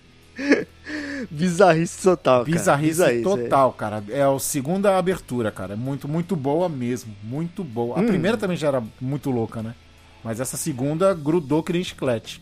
[1.31, 2.57] Bizarrice total, cara.
[2.57, 4.05] Bizarrice Bizarrice, total, cara.
[4.09, 5.73] É a segunda abertura, cara.
[5.75, 7.13] É muito, muito boa mesmo.
[7.23, 7.99] Muito boa.
[7.99, 8.07] A Hum.
[8.07, 9.75] primeira também já era muito louca, né?
[10.23, 12.41] Mas essa segunda grudou que nem chiclete.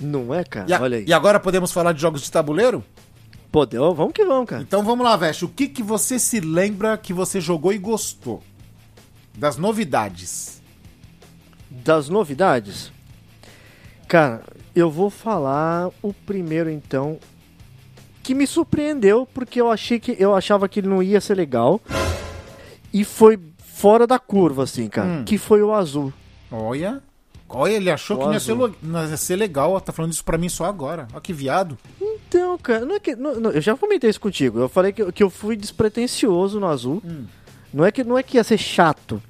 [0.00, 0.04] é.
[0.04, 0.66] Não é, cara?
[0.68, 1.04] E, a- Olha aí.
[1.06, 2.84] e agora podemos falar de jogos de tabuleiro?
[3.56, 4.60] Pô, deu- vamos que vamos, cara.
[4.60, 5.46] Então vamos lá, Veste.
[5.46, 8.42] O que, que você se lembra que você jogou e gostou?
[9.34, 10.60] Das novidades.
[11.70, 12.92] Das novidades,
[14.06, 14.42] cara,
[14.74, 17.18] eu vou falar o primeiro então,
[18.22, 21.80] que me surpreendeu porque eu achei que eu achava que ele não ia ser legal
[22.92, 25.24] e foi fora da curva assim, cara, Hum.
[25.24, 26.12] que foi o azul.
[26.52, 27.02] Olha.
[27.48, 29.80] Olha, ele achou O que não ia, ser, não ia ser legal.
[29.80, 31.06] Tá falando isso pra mim só agora.
[31.12, 31.78] Olha que viado.
[32.28, 34.58] Então, cara, não é que, não- não, eu já comentei isso contigo.
[34.58, 37.02] Eu falei que, eu- que eu fui despretensioso no azul.
[37.04, 37.24] Hum.
[37.72, 39.22] Não é que não é que ia ser chato,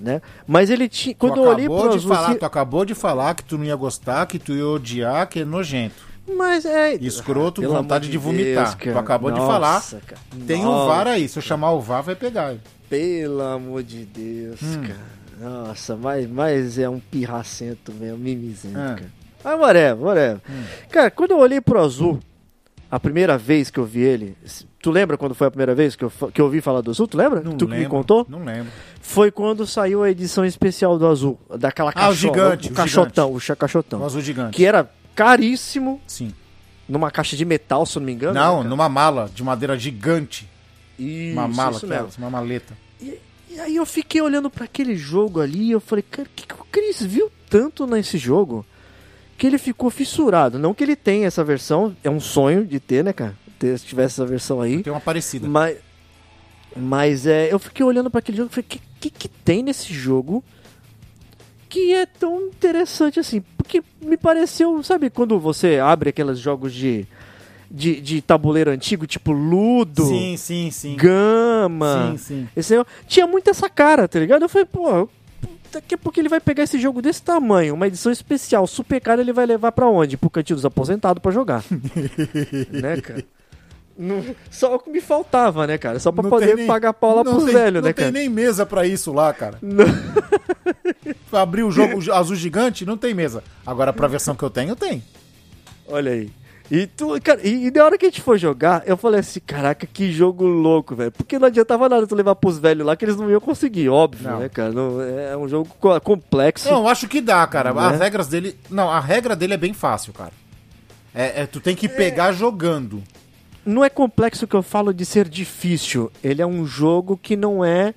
[0.00, 0.20] né?
[0.46, 3.44] Mas ele tinha quando eu olhei pro de azul, falar, Tu acabou de falar que
[3.44, 5.94] tu não ia gostar, que tu ia odiar, que é nojento.
[6.36, 8.76] mas é Escroto, Pelo vontade de vomitar.
[8.76, 9.82] Tu acabou de Nossa, falar.
[10.06, 10.20] cara.
[10.46, 10.86] Tem um Nossa.
[10.94, 11.28] VAR aí.
[11.28, 12.54] Se eu chamar o VAR, vai pegar.
[12.88, 14.82] Pelo amor de Deus, Hum.
[14.82, 15.14] cara.
[15.40, 18.94] Nossa, mas, mas é um pirracento mesmo, mimizento, Ah.
[18.96, 19.12] cara.
[19.44, 20.40] Mas whatever, whatever.
[20.48, 20.62] Hum.
[20.90, 22.18] Cara, quando eu olhei pro azul,
[22.94, 24.36] a primeira vez que eu vi ele,
[24.80, 27.08] tu lembra quando foi a primeira vez que eu, que eu ouvi falar do azul?
[27.08, 27.40] Tu lembra?
[27.40, 27.90] Não tu que me lembro.
[27.90, 28.24] contou?
[28.28, 28.70] Não lembro.
[29.00, 33.32] Foi quando saiu a edição especial do azul, daquela Ah, o gigante, o o caixotão,
[33.32, 34.00] o cha- caixotão.
[34.00, 34.56] O azul gigante.
[34.56, 36.32] Que era caríssimo, Sim.
[36.88, 38.34] numa caixa de metal, se eu não me engano.
[38.34, 40.48] Não, né, numa mala de madeira gigante.
[40.96, 42.74] Isso, uma mala, isso aquela, uma maleta.
[43.00, 43.18] E,
[43.50, 46.46] e aí eu fiquei olhando pra aquele jogo ali e eu falei, cara, o que,
[46.46, 48.64] que o Chris viu tanto nesse jogo
[49.36, 50.58] que ele ficou fissurado?
[50.58, 53.36] Não que ele tenha essa versão, é um sonho de ter, né, cara?
[53.58, 54.82] Ter, se tivesse essa versão aí.
[54.82, 55.48] Tem uma parecida.
[55.48, 55.78] Mas,
[56.76, 59.62] mas é, eu fiquei olhando pra aquele jogo e falei, o que, que, que tem
[59.62, 60.42] nesse jogo
[61.68, 63.42] que é tão interessante assim?
[63.56, 67.06] Porque me pareceu, sabe, quando você abre aqueles jogos de,
[67.70, 70.96] de, de tabuleiro antigo, tipo Ludo, Sim, sim, sim.
[70.96, 72.12] Gama.
[72.12, 72.48] Sim, sim.
[72.54, 72.74] Esse
[73.08, 74.42] tinha muito essa cara, tá ligado?
[74.42, 75.08] Eu falei, pô,
[75.74, 79.20] daqui a pouco ele vai pegar esse jogo desse tamanho, uma edição especial, super cara,
[79.20, 80.16] ele vai levar pra onde?
[80.16, 81.62] Pro cantinho dos aposentados pra jogar.
[82.70, 83.24] né, cara?
[83.96, 85.98] Não- só o que me faltava, né, cara?
[86.00, 87.92] Só pra Não poder tem nem- pagar pau lá não pros tem- velhos, Não né,
[87.92, 88.10] tem cara?
[88.18, 89.58] nem mesa pra isso lá, cara.
[89.62, 89.84] Não.
[91.32, 93.42] Abrir o jogo azul gigante, não tem mesa.
[93.64, 95.02] Agora, pra versão que eu tenho, tem.
[95.86, 96.30] Olha aí.
[96.70, 99.38] E, tu, cara, e, e na hora que a gente foi jogar, eu falei assim,
[99.38, 101.12] caraca, que jogo louco, velho.
[101.12, 104.30] Porque não adiantava nada tu levar pros velhos lá, que eles não iam conseguir, óbvio,
[104.30, 104.38] Não.
[104.40, 104.72] né, cara?
[104.72, 106.70] Não, é um jogo co- complexo.
[106.70, 107.72] Não, eu acho que dá, cara.
[107.74, 107.80] Né?
[107.86, 108.56] As regras dele.
[108.70, 110.32] Não, a regra dele é bem fácil, cara.
[111.14, 113.02] É, é, tu tem que pegar jogando.
[113.64, 116.10] não é complexo que eu falo de ser difícil.
[116.24, 117.94] Ele é um jogo que não é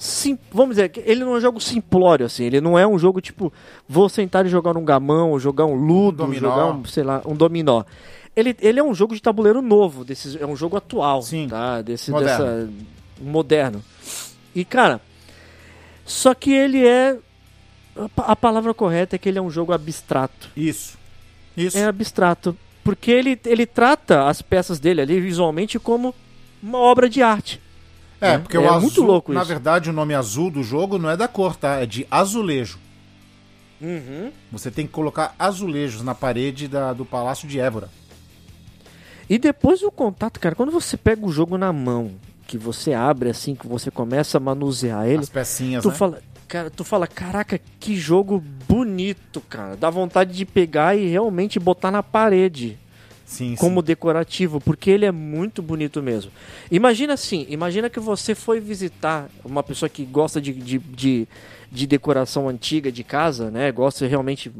[0.00, 2.44] sim, vamos dizer, que ele não é um jogo simplório, assim.
[2.44, 3.52] Ele não é um jogo tipo,
[3.86, 6.40] vou sentar e jogar um gamão, jogar um ludo, dominó.
[6.40, 7.84] jogar um, sei lá, um dominó.
[8.34, 11.48] Ele, ele é um jogo de tabuleiro novo, desse, é um jogo atual, Sim.
[11.48, 11.82] tá?
[11.82, 12.44] Desse, Moderno.
[12.46, 12.70] Dessa,
[13.20, 13.84] moderno.
[14.54, 15.02] E, cara,
[16.06, 17.18] só que ele é.
[18.16, 20.48] A palavra correta é que ele é um jogo abstrato.
[20.56, 20.96] Isso.
[21.54, 21.76] Isso.
[21.76, 22.56] É abstrato.
[22.82, 26.14] Porque ele, ele trata as peças dele ali visualmente como
[26.62, 27.60] uma obra de arte.
[28.20, 28.38] É, né?
[28.38, 29.48] porque É o azul, muito louco na isso.
[29.48, 31.76] verdade, o nome azul do jogo não é da cor, tá?
[31.76, 32.78] É de azulejo.
[33.80, 34.30] Uhum.
[34.52, 37.88] Você tem que colocar azulejos na parede da- do Palácio de Évora.
[39.28, 42.12] E depois o contato, cara, quando você pega o jogo na mão,
[42.46, 45.94] que você abre assim, que você começa a manusear ele, As pecinhas, tu né?
[45.94, 49.76] fala, cara, tu fala, caraca, que jogo bonito, cara.
[49.76, 52.76] Dá vontade de pegar e realmente botar na parede
[53.30, 53.86] Sim, como sim.
[53.86, 56.32] decorativo, porque ele é muito bonito mesmo.
[56.68, 61.28] Imagina assim, imagina que você foi visitar uma pessoa que gosta de, de, de,
[61.70, 63.70] de decoração antiga de casa, né?
[63.70, 64.50] Gosta realmente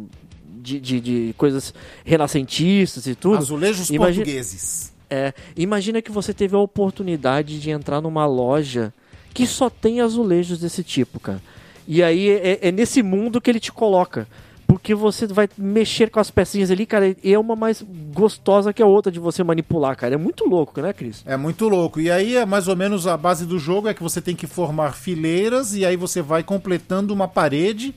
[0.49, 3.39] de, de, de coisas renascentistas e tudo.
[3.39, 4.93] Azulejos Imagina- portugueses.
[5.11, 8.95] É, imagina que você teve a oportunidade de entrar numa loja
[9.35, 11.43] que só tem azulejos desse tipo, cara.
[11.89, 14.29] E aí é, é nesse mundo que ele te coloca.
[14.71, 18.81] Porque você vai mexer com as pecinhas ali, cara, e é uma mais gostosa que
[18.81, 20.15] a outra de você manipular, cara.
[20.15, 21.23] É muito louco, né, Cris?
[21.27, 22.01] É muito louco.
[22.01, 24.47] E aí, é mais ou menos a base do jogo é que você tem que
[24.47, 27.93] formar fileiras e aí você vai completando uma parede.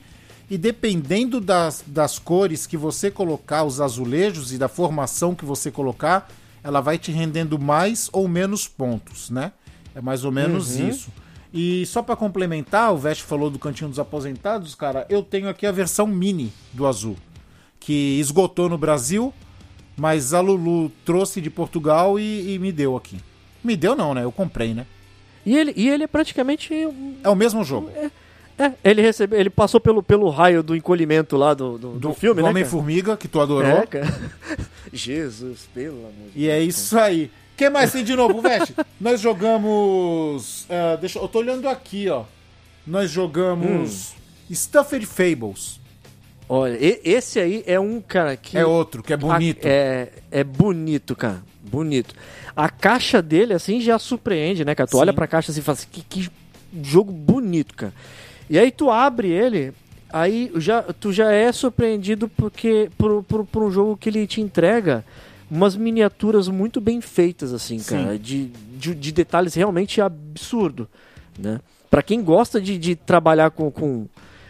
[0.50, 5.70] E dependendo das, das cores que você colocar, os azulejos e da formação que você
[5.70, 6.28] colocar,
[6.62, 9.52] ela vai te rendendo mais ou menos pontos, né?
[9.94, 10.88] É mais ou menos Uhum.
[10.88, 11.08] isso.
[11.56, 15.64] E só pra complementar, o Vest falou do Cantinho dos Aposentados, cara, eu tenho aqui
[15.66, 17.16] a versão mini do azul,
[17.78, 19.32] que esgotou no Brasil,
[19.96, 23.20] mas a Lulu trouxe de Portugal e, e me deu aqui.
[23.62, 24.24] Me deu não, né?
[24.24, 24.84] Eu comprei, né?
[25.46, 26.74] E ele, e ele é praticamente.
[26.74, 27.88] um- É o mesmo jogo.
[28.58, 29.38] É, ele recebeu.
[29.38, 32.48] Ele passou pelo, pelo raio do encolhimento lá do, do, do filme, né?
[32.48, 32.50] cara?
[32.50, 33.68] Homem-Formiga, que tu adorou.
[33.70, 33.86] É.
[34.92, 37.30] Jesus, pelo amor de E é isso aí.
[37.54, 38.72] O que mais tem de novo, Vest?
[39.00, 40.66] Nós jogamos.
[40.68, 42.24] ah, deixa, eu tô olhando aqui, ó.
[42.86, 44.12] Nós jogamos.
[44.50, 44.54] Hum.
[44.54, 45.80] Stuffed Fables.
[46.48, 48.58] Olha, esse aí é um cara que.
[48.58, 49.64] É outro, que é bonito.
[49.64, 51.42] A- é, é bonito, cara.
[51.62, 52.14] Bonito.
[52.54, 54.86] A caixa dele, assim, já surpreende, né, cara?
[54.86, 54.98] Tu Sim.
[54.98, 56.30] olha pra caixa assim e fala assim, que, que
[56.82, 57.94] jogo bonito, cara.
[58.50, 59.72] E aí tu abre ele,
[60.12, 64.40] aí já, tu já é surpreendido porque por, por, por um jogo que ele te
[64.40, 65.02] entrega
[65.50, 67.96] umas miniaturas muito bem feitas, assim, Sim.
[68.04, 68.18] cara.
[68.18, 70.88] De, de, de detalhes realmente absurdo,
[71.38, 71.60] né?
[71.90, 74.06] Pra quem gosta de, de trabalhar com, com,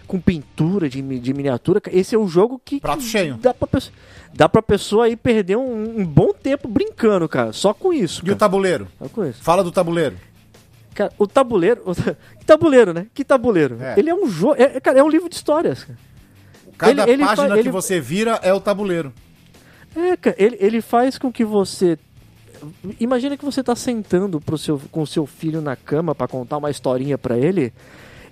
[0.06, 2.80] com pintura de, de miniatura, esse é o jogo que...
[2.80, 3.36] Prato que cheio.
[3.36, 3.94] Dá pra, pessoa-
[4.32, 7.52] dá pra pessoa aí perder um, um bom tempo brincando, cara.
[7.52, 8.38] Só com isso, E o cara.
[8.38, 8.88] tabuleiro?
[8.98, 9.42] Só com isso.
[9.42, 10.16] Fala do tabuleiro.
[10.94, 11.82] Cara, o tabuleiro...
[11.84, 13.06] o ta- que tabuleiro, né?
[13.12, 13.76] Que tabuleiro?
[13.82, 13.98] É.
[13.98, 14.54] Ele é um jogo...
[14.56, 15.98] É, é, cara, é um livro de histórias, cara.
[16.78, 19.12] Cada Ele- ele página fa- que ele- você vira é o tabuleiro.
[19.94, 21.98] É, cara, ele, ele faz com que você.
[22.98, 26.56] Imagina que você tá sentando pro seu, com o seu filho na cama pra contar
[26.56, 27.72] uma historinha pra ele.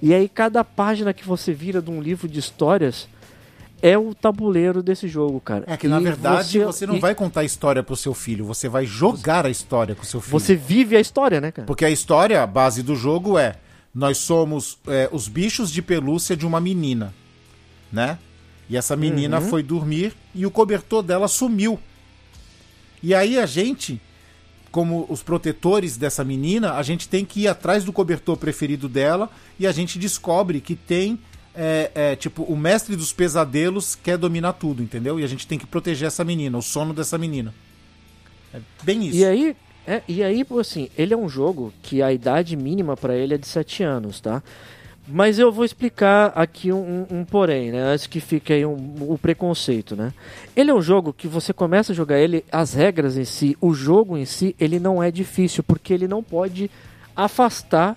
[0.00, 3.08] E aí cada página que você vira de um livro de histórias
[3.82, 5.64] é o tabuleiro desse jogo, cara.
[5.66, 8.44] É que na E verdade você, não e vai contar a história pro seu filho,
[8.44, 10.32] você vai jogar a história com o seu filho.
[10.32, 11.66] Você vive a história, né, cara?
[11.66, 13.56] Porque a história, a base do jogo é:
[13.94, 17.12] nós somos é, os bichos de pelúcia de uma menina,
[17.92, 18.18] né?
[18.70, 19.48] E essa menina Uhum.
[19.48, 21.78] foi dormir e o cobertor dela sumiu.
[23.02, 24.00] E aí a gente,
[24.70, 29.28] como os protetores dessa menina, a gente tem que ir atrás do cobertor preferido dela
[29.58, 31.18] e a gente descobre que tem.
[31.54, 35.20] é, é, tipo, o mestre dos pesadelos quer dominar tudo, entendeu?
[35.20, 37.52] E a gente tem que proteger essa menina, o sono dessa menina.
[38.54, 39.18] É bem isso.
[39.18, 43.14] E aí, é, e aí, assim, ele é um jogo que a idade mínima pra
[43.14, 44.42] ele é de 7 anos, tá?
[45.06, 47.82] Mas eu vou explicar aqui um, um- um porém, né?
[47.82, 50.12] Antes que fique aí um- o preconceito, né?
[50.54, 53.74] Ele é um jogo que você começa a jogar ele, as regras em si, o
[53.74, 56.70] jogo em si, ele não é difícil, porque ele não pode
[57.16, 57.96] afastar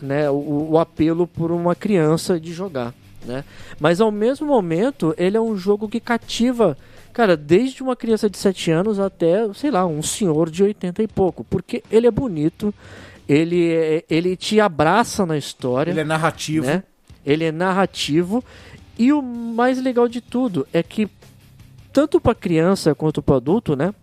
[0.00, 2.92] né, o, o apelo por uma criança de jogar,
[3.24, 3.44] né?
[3.78, 6.76] Mas ao mesmo momento, ele é um jogo que cativa,
[7.12, 11.06] cara, desde uma criança de 7 anos até, sei lá, um senhor de 80 e
[11.08, 12.74] pouco, porque ele é bonito,
[13.32, 16.66] ele, ele te abraça na história, Ele é narrativo.
[16.66, 16.82] né?
[17.24, 18.44] Ele é narrativo
[18.98, 21.08] e o mais legal de tudo é que
[21.92, 23.94] tanto para criança quanto para adulto, né?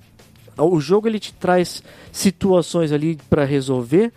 [0.57, 4.11] O jogo ele te traz situações ali para resolver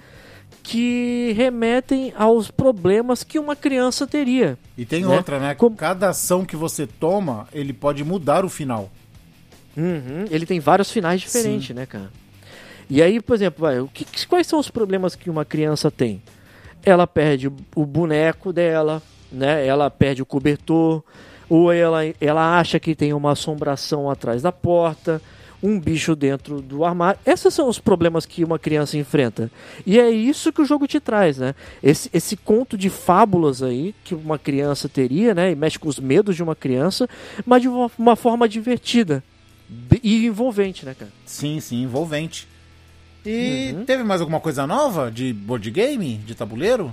[0.63, 4.57] que remetem aos problemas que uma criança teria.
[4.79, 5.17] E tem né?
[5.17, 5.55] outra, né?
[5.55, 8.91] Como- Cada ação que você toma, ele pode mudar o final.
[9.77, 12.11] Uhum, Ele tem vários finais diferentes, né, cara?
[12.95, 16.21] E aí, por exemplo, vai, o que, quais são os problemas que uma criança tem?
[16.85, 19.65] ela perde o- boneco dela, né?
[19.67, 21.03] Ela perde o cobertor,
[21.49, 25.23] ou ela, ela acha que tem uma assombração atrás da porta,
[25.63, 27.21] um bicho dentro do armário.
[27.25, 29.49] Esses são os problemas que uma criança enfrenta.
[29.87, 31.55] E é isso que o jogo te traz, né?
[31.81, 35.53] Esse, esse conto de fábulas aí que uma criança teria, né?
[35.53, 37.09] E mexe com os medos de uma criança,
[37.47, 39.23] mas de uma, uma forma divertida
[40.03, 41.13] e envolvente, né, cara?
[41.25, 42.49] Sim, sim, envolvente.
[43.25, 43.85] E Uhum.
[43.85, 46.93] teve mais alguma coisa nova de board game, de tabuleiro?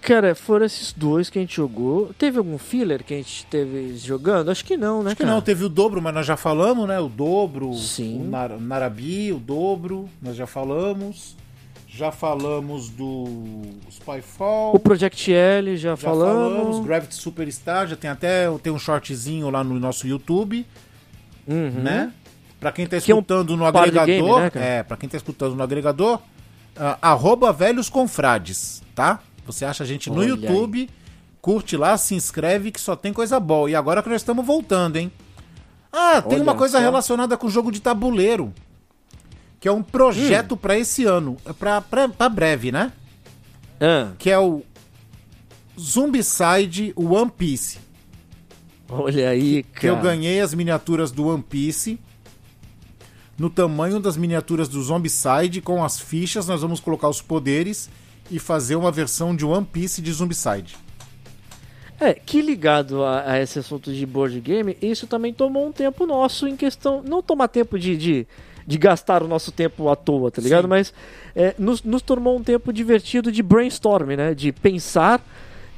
[0.00, 2.12] Cara, foram esses dois que a gente jogou.
[2.16, 4.50] Teve algum filler que a gente teve jogando?
[4.52, 5.34] Acho que não, né, Acho que cara?
[5.34, 7.00] não, teve o dobro, mas nós já falamos, né?
[7.00, 8.20] O dobro, Sim.
[8.20, 11.34] o Nar Narabi, o dobro, nós já falamos.
[11.88, 13.24] Já falamos do
[13.90, 14.76] Spyfall.
[14.76, 16.84] O Project L, já, já falamos.
[16.84, 20.64] Gravity Superstar, já tem até tem um shortzinho lá no nosso YouTube,
[21.48, 21.70] Uhum.
[21.82, 22.12] né?
[22.60, 24.64] Pra quem tá Que é um escutando no party agregador, game, né, cara?
[24.64, 26.20] é, para quem tá escutando no agregador,
[27.02, 29.20] arroba velhos confrades, tá?
[29.46, 30.88] Você acha a gente no Olha YouTube,
[31.40, 33.70] curte lá, se inscreve que só tem coisa boa.
[33.70, 35.12] E agora que nós estamos voltando, hein?
[35.92, 36.82] Ah, tem Olha uma coisa só.
[36.84, 38.52] relacionada com jogo de tabuleiro,
[39.60, 40.58] que é um projeto Hum.
[40.58, 42.92] pra esse ano, é pra breve, né?
[43.80, 44.62] Ah, Que é o
[45.78, 47.78] Zombicide One Piece.
[48.88, 49.80] olha aí, cara.
[49.80, 51.98] Que eu ganhei as miniaturas do One Piece
[53.38, 56.46] no tamanho das miniaturas do Zombicide com as fichas.
[56.46, 57.90] Nós vamos colocar os poderes
[58.30, 60.76] e fazer uma versão de One Piece de Zombicide.
[61.98, 66.06] É, que ligado a, a esse assunto de board game, isso também tomou um tempo
[66.06, 67.02] nosso em questão.
[67.02, 68.26] Não tomar tempo de, de,
[68.66, 70.64] de gastar o nosso tempo à toa, tá ligado?
[70.64, 70.68] Sim.
[70.68, 70.92] Mas
[71.34, 74.34] é, nos, nos tomou um tempo divertido de brainstorm, né?
[74.34, 75.24] De pensar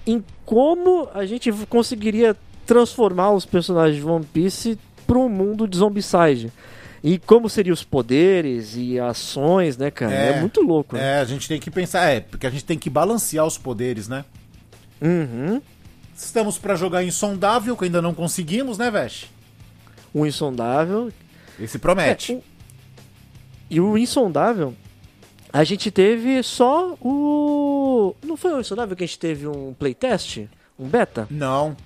[0.05, 2.37] em como a gente conseguiria
[2.67, 6.53] transformar os personagens de One Piece para um mundo de Zombicide.
[7.03, 10.13] E como seriam os poderes e ações, né, cara?
[10.15, 11.17] É, É, muito louco, né?
[11.17, 14.09] É, a gente tem que pensar, é, porque a gente tem que balancear os poderes,
[14.09, 14.25] né?
[15.01, 15.63] Uhum.
[16.17, 19.27] Estamos pra jogar Insondável, que ainda não conseguimos, né, Vesh?
[20.13, 21.13] O Insondável,
[21.61, 22.33] Esse promete.
[22.33, 22.43] É, o-
[23.71, 24.75] E o Insondável,
[25.53, 28.15] a gente teve só o.
[28.25, 30.49] Não foi o Insondável que a gente teve um playtest?
[30.79, 31.27] Um beta?
[31.31, 31.77] Não,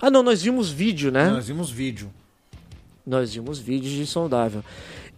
[0.00, 1.28] Ah, não, nós vimos vídeo, né?
[1.28, 2.10] nós vimos vídeo.
[3.06, 4.64] Nós vimos vídeos de Insondável.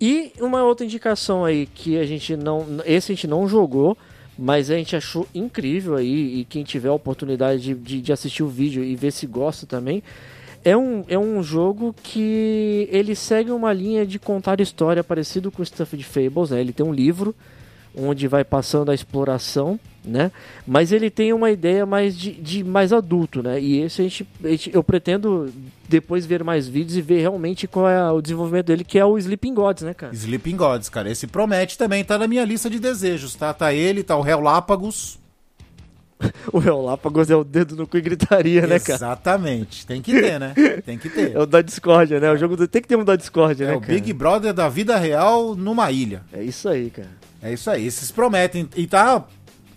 [0.01, 2.66] E uma outra indicação aí que a gente não.
[2.84, 3.97] Esse a gente não jogou,
[4.39, 6.41] mas a gente achou incrível aí.
[6.41, 9.66] E quem tiver a oportunidade de, de, de assistir o vídeo e ver se gosta
[9.66, 10.03] também.
[10.64, 15.62] É um, é um jogo que ele segue uma linha de contar história parecido com
[15.62, 16.61] o Stuffed Fables, né?
[16.61, 17.34] Ele tem um livro
[17.97, 19.78] onde vai passando a exploração,
[20.09, 20.32] né?
[20.66, 23.61] Mas ele tem uma ideia mais de, de mais adulto, né?
[23.61, 25.52] E esse a gente, a gente- eu pretendo
[25.88, 29.16] depois ver mais vídeos e ver realmente qual é o desenvolvimento dele, que é o
[29.18, 30.12] Sleeping Gods, né, cara?
[30.14, 31.11] Sleeping Gods, cara.
[31.11, 33.52] Esse promete também, tá na minha lista de desejos, tá?
[33.54, 35.18] Tá ele, tá o Relápagos.
[36.52, 38.96] O Relápagos é o dedo no cu e gritaria, né, cara?
[38.96, 39.86] Exatamente.
[39.86, 40.52] Tem que ter, né?
[40.84, 41.30] Tem que ter.
[41.36, 42.30] É o da Discord, né?
[42.32, 43.92] O jogo do- tem que ter um da Discord, É né, o cara?
[43.92, 46.22] Big Brother da vida real numa ilha.
[46.32, 47.09] É isso aí, cara.
[47.40, 47.86] É isso aí.
[47.86, 48.68] Esses prometem.
[48.76, 49.24] E tá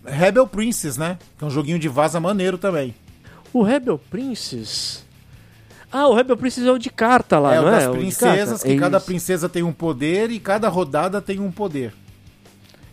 [0.05, 1.17] Rebel Princess, né?
[1.37, 2.93] Que é um joguinho de vaza maneiro também.
[3.53, 5.03] O Rebel Princess...
[5.93, 7.89] Ah, o Rebel Princess é o de carta lá, é não das é?
[7.89, 11.51] O de princesas, que É cada princesa tem um poder e cada rodada tem um
[11.51, 11.93] poder.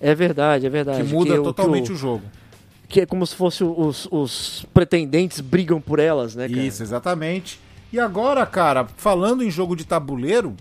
[0.00, 1.04] É verdade, é verdade.
[1.04, 2.24] Que muda o- totalmente o, o jogo.
[2.88, 6.60] Que é como se fosse os, os pretendentes brigam por elas, né, cara?
[6.60, 7.60] Isso, exatamente.
[7.92, 10.56] E agora, cara, falando em jogo de tabuleiro,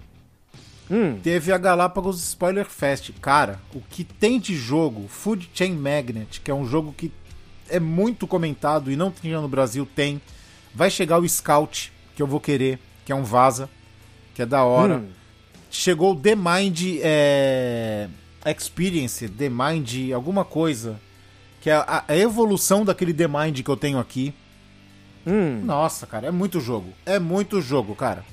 [0.89, 3.11] Hum, teve a Galápagos Spoiler Fest.
[3.21, 7.11] Cara, o que tem de jogo, Food Chain Magnet, que é um jogo que
[7.69, 10.21] é muito comentado e não tinha no Brasil, tem.
[10.73, 13.69] Vai chegar o Scout, que eu vou querer, que é um vaza,
[14.33, 14.97] que é da hora.
[14.97, 15.09] hum.
[15.69, 18.07] Chegou o The Mind é,
[18.45, 20.99] Experience, The Mind alguma coisa,
[21.61, 24.33] que é a, a evolução daquele The Mind que eu tenho aqui.
[25.25, 25.61] Hum.
[25.65, 26.93] Nossa, cara, é muito jogo.
[27.05, 28.23] É muito jogo, cara.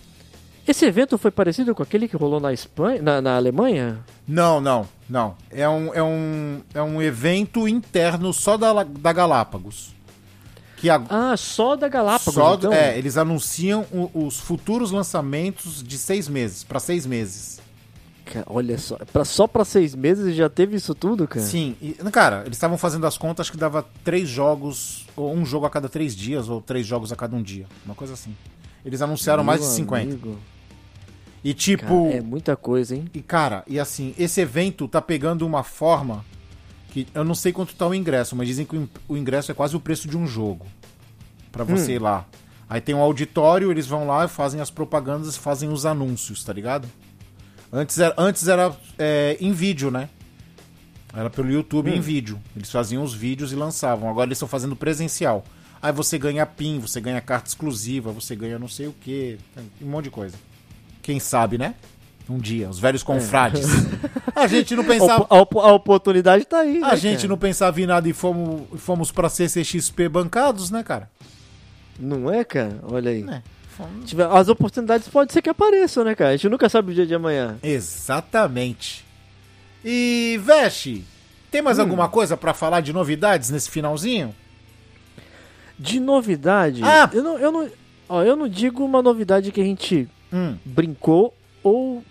[0.67, 3.99] Esse evento foi parecido com aquele que rolou na Espanha, na, na Alemanha?
[4.27, 5.37] Não, não, não.
[5.51, 9.93] É um, é um, é um evento interno só da, da Galápagos.
[10.79, 12.73] Que a, Ah, só da Galápagos, só, então?
[12.73, 17.61] é, eles anunciam o- os futuros lançamentos de seis meses, para seis meses.
[18.47, 21.45] Olha só, pra, só pra seis meses já teve isso tudo, cara?
[21.45, 25.67] Sim, e, cara, eles estavam fazendo as contas que dava três jogos, ou um jogo
[25.67, 27.67] a cada três dias, ou três jogos a cada um dia.
[27.85, 28.35] Uma coisa assim.
[28.85, 30.03] Eles anunciaram mais de Meu 50.
[30.11, 30.39] amigo,
[31.45, 32.07] E tipo.
[32.07, 33.05] cara, é muita coisa, hein?
[33.13, 36.25] E cara, e assim, esse evento tá pegando uma forma
[36.91, 39.51] que eu não sei quanto tá o ingresso, mas dizem que o in- o ingresso
[39.53, 40.65] é quase o preço de um jogo
[41.53, 42.27] Pra você ir lá.
[42.69, 46.53] Aí tem um auditório, eles vão lá e fazem as propagandas, fazem os anúncios, tá
[46.53, 46.89] ligado?
[47.73, 50.09] Antes era, antes era é, em vídeo, né?
[51.13, 51.95] Era pelo YouTube Hum.
[51.95, 52.41] em vídeo.
[52.57, 54.09] Eles faziam os vídeos e lançavam.
[54.09, 55.45] Agora eles estão fazendo presencial.
[55.81, 59.39] Aí você ganha PIN, você ganha carta exclusiva, você ganha não sei o que,
[59.81, 60.37] um monte de coisa.
[61.05, 61.75] Quem sabe, né?
[62.29, 63.67] Um dia, os velhos confrades.
[64.35, 66.83] A gente não A, pensava, a op- a oportunidade tá aí.
[66.83, 67.29] a né, gente cara?
[67.29, 71.11] não pensava em nada e fomos, fomos pra CCXP bancados, né, cara?
[72.01, 72.79] Não é, cara?
[72.91, 73.23] Olha aí.
[73.29, 73.43] É,
[74.33, 76.31] As oportunidades pode ser que apareçam, né, cara?
[76.31, 77.59] A gente nunca sabe o dia de amanhã.
[77.63, 79.05] Exatamente.
[79.85, 81.05] E, Veste,
[81.51, 81.83] tem mais Hum.
[81.83, 84.35] alguma coisa pra falar de novidades nesse finalzinho?
[85.79, 87.11] De novidade, Ah!
[87.13, 87.69] eu, não, eu, não,
[88.09, 91.33] ó, eu não digo uma novidade que a gente Hum, brincou
[91.63, 92.03] ou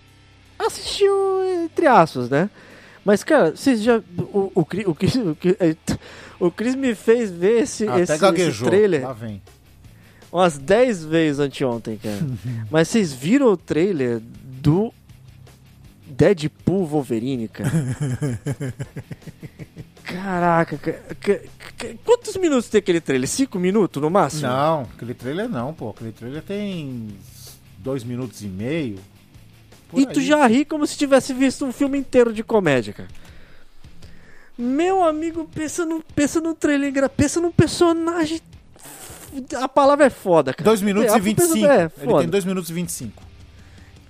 [0.58, 1.14] assistiu,
[1.66, 2.50] entre aspas, né?
[3.04, 4.02] Mas, cara, vocês já.
[4.18, 5.20] O, o, Cri- o, Cris-
[6.40, 9.42] o, Chris me fez ver esse, esse, esse trailer Lá vem.
[10.32, 12.20] umas 10 vezes anteontem, cara.
[12.72, 14.94] Mas vocês viram o trailer do
[16.08, 17.70] Deadpool Wolverine, cara?
[20.04, 21.40] Caraca, ca- ca-
[21.78, 23.28] ca- quantos minutos tem aquele trailer?
[23.28, 24.44] 5 minutos no máximo?
[24.44, 25.90] Não, aquele trailer não, pô.
[25.90, 27.10] Aquele trailer tem
[27.84, 28.98] dois minutos e meio.
[29.94, 30.26] E tu aí.
[30.26, 33.10] já ri como se tivesse visto um filme inteiro de comédia, cara.
[34.58, 38.40] Meu amigo, pensa no, pensa no trailer, pensa num personagem.
[39.60, 40.64] A palavra é foda, cara.
[40.64, 41.66] 2 minutos É, e 25.
[41.66, 42.20] É, Ele foda.
[42.22, 43.24] tem 2 minutos e 25.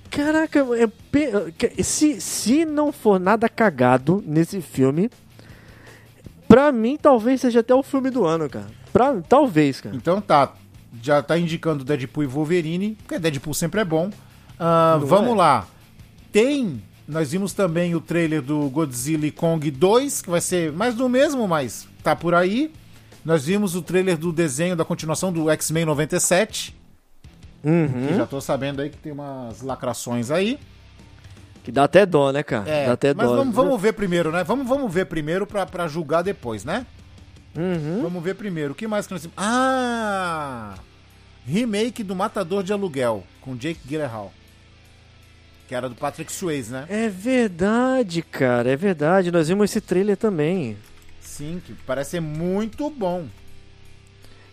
[0.09, 0.59] Caraca,
[1.77, 5.09] é se, se não for nada cagado nesse filme,
[6.47, 8.67] pra mim talvez seja até o filme do ano, cara.
[8.91, 9.95] Pra, talvez, cara.
[9.95, 10.53] Então tá,
[11.03, 14.09] já tá indicando Deadpool e Wolverine, porque Deadpool sempre é bom.
[14.59, 15.35] Não vamos é?
[15.35, 15.67] lá.
[16.31, 20.95] Tem, nós vimos também o trailer do Godzilla e Kong 2, que vai ser mais
[20.95, 22.71] do mesmo, mas tá por aí.
[23.25, 26.75] Nós vimos o trailer do desenho da continuação do X-Men 97,
[27.63, 28.07] Uhum.
[28.07, 30.59] que já tô sabendo aí que tem umas lacrações aí.
[31.63, 32.69] Que dá até dó, né, cara?
[32.69, 33.37] É, dá até mas dó.
[33.37, 34.43] vamos, vamos ver primeiro, né?
[34.43, 36.85] Vamos, vamos ver primeiro pra, pra julgar depois, né?
[37.55, 38.01] Uhum.
[38.01, 38.73] Vamos ver primeiro.
[38.73, 39.29] O que mais que nós?
[39.37, 40.73] Ah!
[41.45, 44.31] Remake do Matador de Aluguel, com Jake Gyllenhaal.
[45.67, 46.85] Que era do Patrick Swayze, né?
[46.89, 49.31] É verdade, cara, é verdade.
[49.31, 50.77] Nós vimos esse trailer também.
[51.21, 53.27] Sim, que parece ser muito bom.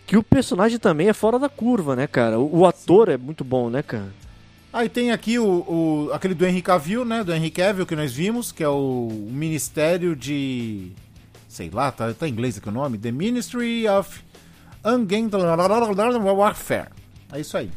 [0.07, 2.39] Que o personagem também é fora da curva, né, cara?
[2.39, 4.11] O, o ator é muito bom, né, cara?
[4.73, 7.23] Aí tem aqui o, o- aquele do Henry Cavill, né?
[7.23, 10.91] Do Henry Cavill que nós vimos, que é o Ministério de...
[11.47, 12.97] Sei lá, tá, tá em inglês aqui o nome.
[12.97, 14.21] The Ministry of
[14.85, 16.87] Ungained Warfare.
[17.31, 17.69] É isso aí.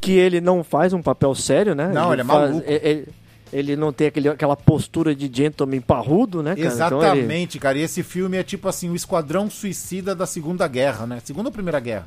[0.00, 1.88] Que ele não faz um papel sério, né?
[1.92, 2.64] Não, ele é faz- maluco.
[2.70, 3.08] Ele,
[3.52, 6.60] ele não tem aquele, aquela postura de gentleman parrudo, né, cara?
[6.74, 7.78] Então ele- Exatamente, cara.
[7.78, 11.20] E esse filme é tipo assim, o Esquadrão Suicida da Segunda Guerra, né?
[11.24, 12.06] Segunda ou Primeira Guerra?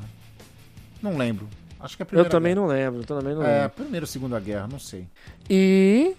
[1.01, 1.47] Não lembro.
[1.79, 2.67] Acho que é a eu Primeira também Guerra.
[2.67, 3.69] não lembro, eu também não É, lembro.
[3.71, 5.07] Primeira ou Segunda Guerra, não sei.
[5.49, 6.13] E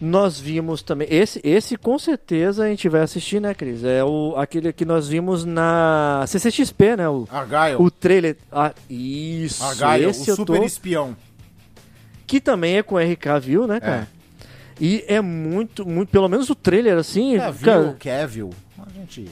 [0.00, 1.08] nós vimos também.
[1.10, 3.82] Esse, esse com certeza a gente vai assistir, né, Cris?
[3.82, 7.08] É o, aquele que nós vimos na CCXP, né?
[7.08, 7.76] O, Argyle.
[7.82, 8.36] o trailer.
[8.52, 10.54] Ah, isso, Argyle, esse o eu tô.
[10.54, 11.16] super espião.
[12.26, 14.08] Que também é com o RK, viu, né, cara?
[14.80, 16.10] E é muito, muito.
[16.10, 17.36] Pelo menos o trailer, assim.
[17.36, 18.50] É, viu cara, o Kevil?
[18.78, 19.28] A gente...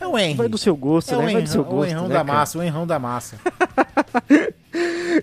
[0.00, 0.34] É, o Henry.
[0.34, 1.32] vai do seu gosto, é né?
[1.32, 1.90] Vai do seu enrão, o gosto.
[1.90, 2.38] enrão né, da cara?
[2.38, 3.38] massa, o enrão da massa.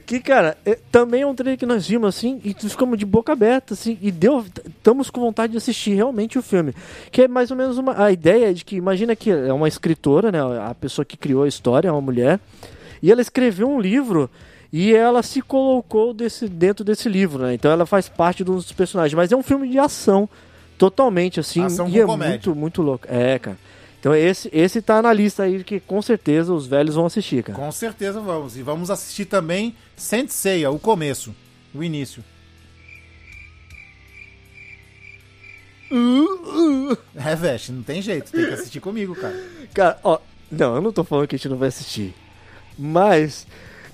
[0.05, 3.33] Que, cara, é- também é um trailer que nós vimos, assim, e ficamos de boca
[3.33, 4.45] aberta, assim, e deu.
[4.65, 6.73] Estamos com vontade de assistir realmente o filme.
[7.11, 10.31] Que é mais ou menos uma, a ideia de que, imagina que é uma escritora,
[10.31, 10.39] né?
[10.39, 12.39] A pessoa que criou a história é uma mulher,
[13.01, 14.29] e ela escreveu um livro.
[14.71, 17.53] E ela se colocou desse, dentro desse livro, né?
[17.53, 19.13] Então ela faz parte dos personagens.
[19.13, 20.29] Mas é um filme de ação,
[20.77, 21.65] totalmente, assim.
[21.65, 22.29] Ação e é comédia.
[22.31, 23.05] muito, muito louco.
[23.09, 23.57] É, cara.
[24.01, 27.57] Então esse, esse tá na lista aí que com certeza os velhos vão assistir, cara.
[27.57, 28.57] Com certeza vamos.
[28.57, 31.35] E vamos assistir também Senseiya, o começo,
[31.71, 32.23] o início.
[37.15, 39.39] É, Veste, não tem jeito, tem que assistir comigo, cara.
[39.71, 40.17] Cara, ó,
[40.49, 42.15] não, eu não tô falando que a gente não vai assistir.
[42.79, 43.45] Mas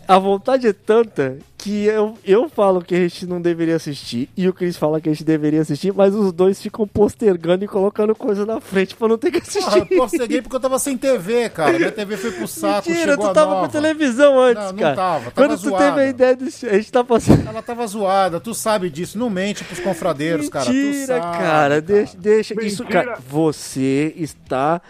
[0.07, 4.47] a vontade é tanta que eu, eu falo que a gente não deveria assistir e
[4.47, 8.15] o Chris fala que a gente deveria assistir, mas os dois ficam postergando e colocando
[8.15, 9.77] coisa na frente pra não ter que assistir.
[9.77, 11.77] eu posterguei porque eu tava sem TV, cara.
[11.77, 13.65] Minha TV foi pro saco, Mentira, chegou tu a tava nova.
[13.65, 14.95] com televisão antes, Não, não cara.
[14.95, 15.85] tava, tava Quando tu zoada.
[15.85, 16.45] teve a ideia do...
[16.45, 17.47] A gente tá passando...
[17.47, 19.17] Ela tava zoada, tu sabe disso.
[19.17, 20.65] Não mente pros confradeiros, cara.
[20.65, 23.17] Tu Mentira, sabe, cara, deixa, deixa isso, cara.
[23.27, 24.81] Você está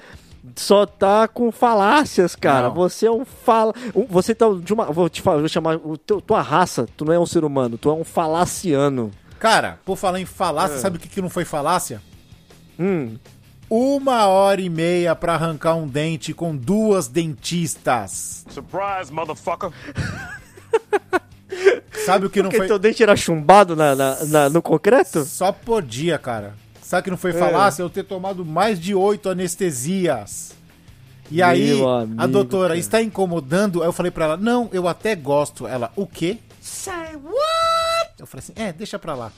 [0.57, 2.67] só tá com falácias, cara.
[2.67, 2.75] Não.
[2.75, 3.73] Você é um fala,
[4.09, 7.13] você tá de uma, vou te falar, vou chamar o teu, tua raça, tu não
[7.13, 9.11] é um ser humano, tu é um falaciano.
[9.39, 12.01] Cara, por falar em falácia, sabe o que, que não foi falácia?
[12.79, 13.17] Hum,
[13.69, 18.45] Uma hora e meia pra arrancar um dente com duas dentistas.
[18.49, 19.71] Surprise, motherfucker.
[22.05, 22.67] Sabe o que não porque foi.
[22.67, 25.23] teu dente era chumbado na, na- na- no concreto?
[25.25, 26.53] Só podia, cara.
[26.87, 27.33] Sabe que não foi É.
[27.33, 27.83] falácia?
[27.83, 30.53] Eu ter tomado mais de oito anestesias.
[31.29, 32.79] E aí, Meu a amigo, doutora, cara.
[32.79, 33.81] está incomodando?
[33.81, 35.67] Aí eu falei pra ela, não, eu até gosto.
[35.67, 36.37] Ela, o quê?
[36.61, 38.11] Say what?
[38.17, 39.33] Eu falei assim, é, deixa pra lá.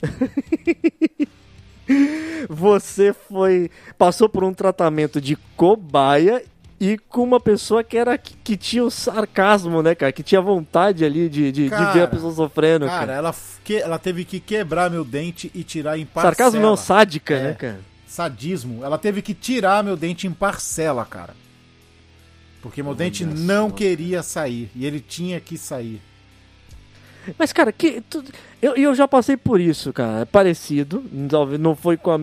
[2.48, 3.68] Você foi.
[3.98, 6.40] Passou por um tratamento de cobaia
[6.80, 10.10] e com uma pessoa que era que, que tinha o sarcasmo, né, cara?
[10.12, 13.12] Que tinha vontade ali de, de, de Cara, ver a pessoa sofrendo, Cara, cara.
[13.12, 16.34] ela, que, ela teve que quebrar meu dente e tirar em parcela.
[16.34, 17.42] Sarcasmo não, sádica, É.
[17.42, 17.80] né, cara?
[18.06, 18.82] Sadismo.
[18.84, 21.34] Ela teve que tirar meu dente em parcela, cara.
[22.62, 24.70] Porque meu dente Olha não só, queria sair.
[24.74, 26.00] E ele tinha que sair.
[27.38, 28.24] Mas, cara, que, tu-
[28.60, 30.20] eu, eu já passei por isso, cara.
[30.20, 31.04] É parecido.
[31.12, 32.18] Não, não foi com a,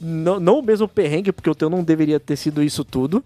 [0.00, 3.22] não, não o mesmo perrengue, porque o teu não deveria ter sido isso tudo,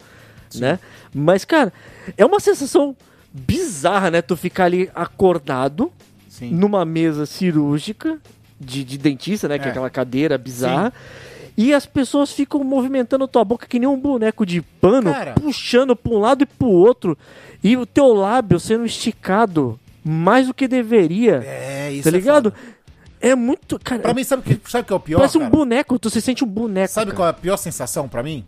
[0.60, 0.78] né?
[1.14, 1.72] Mas, cara,
[2.16, 2.96] é uma sensação
[3.32, 4.22] bizarra, né?
[4.22, 5.92] Tu ficar ali acordado
[6.28, 6.50] Sim.
[6.50, 8.18] numa mesa cirúrgica
[8.60, 9.58] de, de dentista, né?
[9.58, 9.70] Que é É.
[9.70, 10.92] aquela cadeira bizarra.
[11.56, 15.32] E as pessoas ficam movimentando tua boca que nem um boneco de pano, Cara.
[15.34, 17.16] puxando pra um lado e pro outro.
[17.62, 21.42] E o teu lábio sendo esticado mais do que deveria.
[21.44, 22.50] É, isso tá é ligado?
[22.52, 22.56] foda.
[23.20, 23.78] É, muito.
[23.78, 25.50] Cara, Pra mim, sabe o que, sabe que é o pior, parece um cara?
[25.52, 26.92] boneco, tu se sente um boneco.
[26.92, 27.16] Sabe cara.
[27.16, 28.44] qual é a pior sensação pra mim?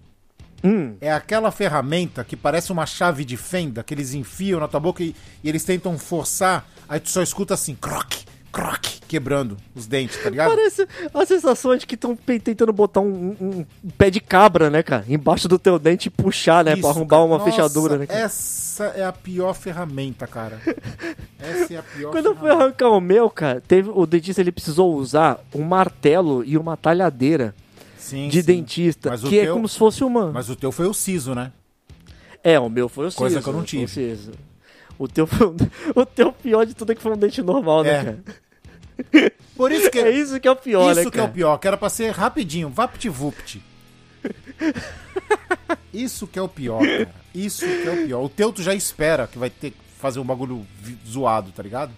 [0.65, 4.81] Hum, É aquela ferramenta que parece uma chave de fenda que eles enfiam na tua
[4.81, 8.13] boca e, e eles tentam forçar, aí tu só escuta assim, croc,
[8.51, 10.49] croc, quebrando os dentes, tá ligado?
[10.49, 14.83] Parece a sensação de que estão tentando botar um, um- um pé de cabra, né,
[14.83, 15.05] cara?
[15.09, 16.73] Embaixo do teu dente e puxar, né?
[16.73, 17.25] Isso, pra arrombar cara.
[17.25, 18.07] uma Nossa, fechadura, né?
[18.07, 18.21] cara?
[18.21, 20.59] Essa é a pior ferramenta, cara.
[21.39, 24.51] Essa é a pior Quando eu fui arrancar o meu, cara, teve, o dentista ele
[24.53, 27.55] precisou usar um martelo e uma talhadeira
[28.05, 28.47] Sim, de sim.
[28.47, 30.31] dentista, Mas que é teu- como se fosse uma.
[30.31, 31.53] Mas o teu foi o siso, né?
[32.43, 33.19] É, o meu foi o siso.
[33.19, 33.89] Coisa que eu não foi o tive.
[33.89, 34.33] siso.
[34.99, 35.57] O teu, foi um-
[35.97, 38.05] o teu pior de tudo é que foi um dente normal, né, É.
[38.05, 39.33] cara?
[39.57, 41.59] Por isso que É isso que é o pior, Isso né, que é o pior,
[41.59, 43.61] que era pra ser rapidinho, vapt-vupt.
[45.93, 47.15] Isso que é o pior, cara.
[47.35, 48.23] Isso que é o pior.
[48.25, 50.67] O teu tu já espera que vai ter que fazer um bagulho
[51.09, 51.93] zoado, tá ligado?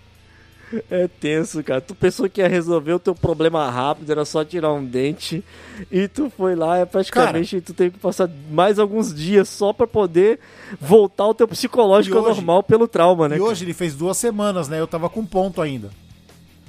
[0.91, 1.81] É tenso, cara.
[1.81, 5.45] Tu pensou que ia resolver o teu problema rápido, era só tirar um dente.
[5.93, 9.87] E tu foi lá, é praticamente tu teve que passar mais alguns dias só pra
[9.87, 10.41] poder
[10.81, 13.37] voltar ao teu psicológico hoje- normal pelo trauma, né?
[13.37, 14.81] E hoje ele fez duas semanas, né?
[14.81, 15.89] Eu tava com ponto ainda.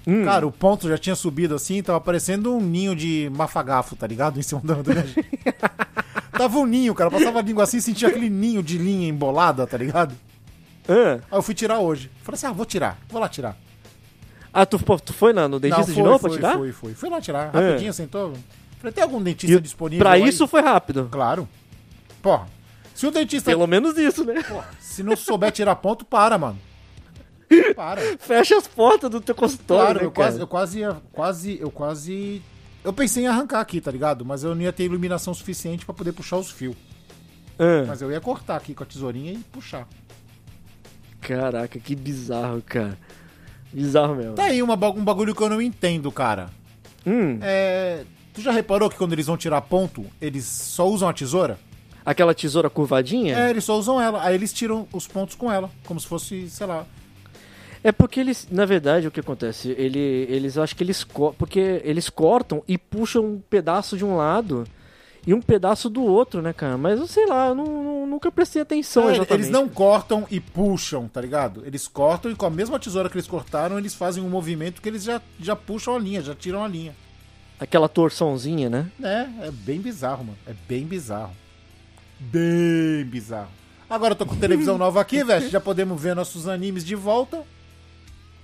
[0.05, 0.23] Hum.
[0.23, 4.39] Cara, o ponto já tinha subido assim, tava parecendo um ninho de mafagafo, tá ligado?
[4.39, 4.75] Em cima da.
[6.31, 7.07] Tava um ninho, cara.
[7.07, 10.15] Eu passava a língua assim e sentia aquele ninho de linha embolada, tá ligado?
[10.87, 12.09] Ah, Aí eu fui tirar hoje.
[12.21, 12.99] Falei assim, ah, vou tirar.
[13.09, 13.57] Vou lá tirar.
[14.53, 16.57] Ah, tu, tu foi na- no dentista Não, de novo foi, pra tirar?
[16.57, 16.93] Fui, fui.
[16.93, 17.53] Fui lá tirar.
[17.55, 17.67] É.
[17.69, 18.33] Rapidinho, sentou.
[18.79, 20.27] Falei, tem algum dentista E disponível pra aí?
[20.27, 21.07] isso foi rápido.
[21.11, 21.47] Claro.
[22.21, 22.47] Porra,
[22.93, 23.49] se o dentista...
[23.51, 24.41] Pelo menos isso, né?
[24.43, 26.57] Porra, se não souber tirar ponto, para, mano.
[27.75, 28.01] Para.
[28.19, 30.27] Fecha as portas do teu consultório, Claro, né, eu cara?
[30.27, 32.41] quase, eu quase, ia- quase, eu quase...
[32.83, 34.23] Eu pensei em arrancar aqui, tá ligado?
[34.25, 36.75] Mas eu não ia ter iluminação suficiente pra poder puxar os fios.
[37.59, 39.87] Ah, Mas eu ia cortar aqui com a tesourinha e puxar.
[41.21, 42.97] caraca, que bizarro, cara.
[43.71, 44.33] Bizarro mesmo.
[44.33, 46.49] Tá aí uma, um bagulho que eu não entendo, cara.
[47.05, 48.03] Hum, É...
[48.33, 51.57] Tu já reparou que quando eles vão tirar ponto, eles só usam a tesoura?
[52.07, 53.37] aquela tesoura curvadinha?
[53.37, 54.23] É, eles só usam ela.
[54.23, 55.69] Aí eles tiram os pontos com ela.
[55.85, 56.85] Como se fosse, sei lá.
[57.83, 59.75] É porque eles, na verdade, o que acontece?
[59.77, 61.05] Ele, eles, acho que eles,
[61.37, 64.65] porque eles cortam e puxam um pedaço de um lado
[65.27, 66.77] e um pedaço do outro, né, cara?
[66.77, 69.33] Mas eu sei lá, eu não, não- nunca prestei atenção É, exatamente.
[69.33, 71.61] eles não cortam e puxam, tá ligado?
[71.65, 74.87] Eles cortam e com a mesma tesoura que eles cortaram, eles fazem um movimento que
[74.89, 76.95] eles já, já puxam a linha, já tiram a linha.
[77.59, 78.89] Aquela torçãozinha, né?
[79.03, 80.37] É, é bem bizarro, mano.
[80.47, 81.33] É bem bizarro.
[82.19, 83.49] Bem bizarro.
[83.89, 85.49] Agora eu tô com televisão nova aqui, velho.
[85.49, 87.43] Já podemos ver nossos animes de volta.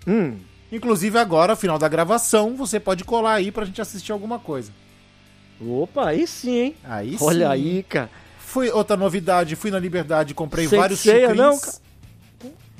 [0.07, 0.37] Hum,
[0.71, 4.71] Inclusive agora, final da gravação, você pode colar aí pra gente assistir alguma coisa.
[5.67, 6.75] Opa, aí sim, hein?
[6.83, 7.51] Aí Olha sim.
[7.51, 8.09] aí, cara.
[8.39, 11.37] Fui outra novidade, fui na Liberdade, comprei Sem vários ceia, chucrins.
[11.37, 11.77] não, cara?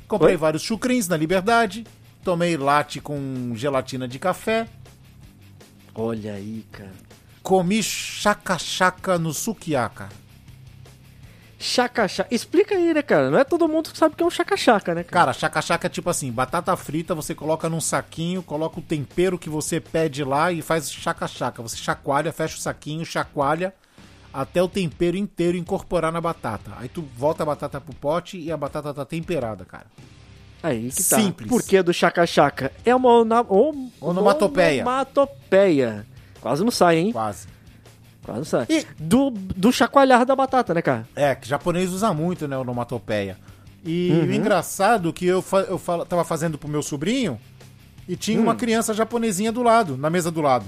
[0.08, 0.38] comprei Oi?
[0.38, 1.86] vários chucrins na Liberdade.
[2.24, 4.68] Tomei latte com gelatina de café.
[5.96, 6.92] Olha aí, cara.
[7.42, 10.10] Comi chaca-chaca no sukiaka.
[11.64, 12.28] Chaca-chaca.
[12.34, 13.32] Explica aí, né, cara?
[13.32, 15.26] Não é todo mundo que sabe o que é um chaca-chaca, né, cara?
[15.28, 19.50] Cara, chaca-chaca é tipo assim, batata frita, você coloca num saquinho, coloca o tempero que
[19.50, 21.62] você pede lá e faz chaca-chaca.
[21.62, 23.74] Você chacoalha, fecha o saquinho, chacoalha
[24.34, 26.72] até o tempero inteiro incorporar na batata.
[26.80, 29.86] Aí tu volta a batata pro pote e a batata tá temperada, cara.
[30.62, 31.16] Aí que tá.
[31.18, 31.50] Simples.
[31.50, 32.72] Por que do chaca-chaca?
[32.84, 34.82] É uma ona- om- Onomatopeia.
[34.84, 36.06] Onomatopeia.
[36.42, 37.12] Quase não sai, hein?
[37.14, 37.48] Quase.
[38.24, 38.66] Quase sai.
[38.70, 41.08] E- Do, do chacoalhar da batata, né, cara?
[41.16, 43.38] É, que japonês usa muito, né, onomatopeia.
[43.86, 44.28] E Uhum.
[44.28, 47.38] o engraçado que eu, fa eu fala- tava fazendo pro meu sobrinho
[48.08, 48.44] e tinha Hum.
[48.44, 50.66] uma criança japonesinha do lado, na mesa do lado.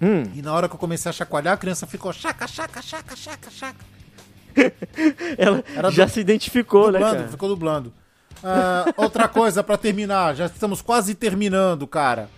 [0.00, 3.14] Hum, E na hora que eu comecei a chacoalhar, a criança ficou chaca, chaca, chaca,
[3.16, 3.84] chaca, chaca.
[5.36, 7.28] ela Era já du- se identificou, né, dublando, cara?
[7.28, 7.92] ficou dublando.
[8.42, 12.30] Ah, outra coisa pra terminar, já estamos quase terminando, cara.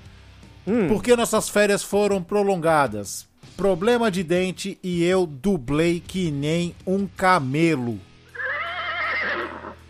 [0.66, 0.88] Hum.
[0.88, 3.27] Por que nossas férias foram prolongadas?
[3.58, 7.98] Problema de dente e eu dublei que nem um camelo.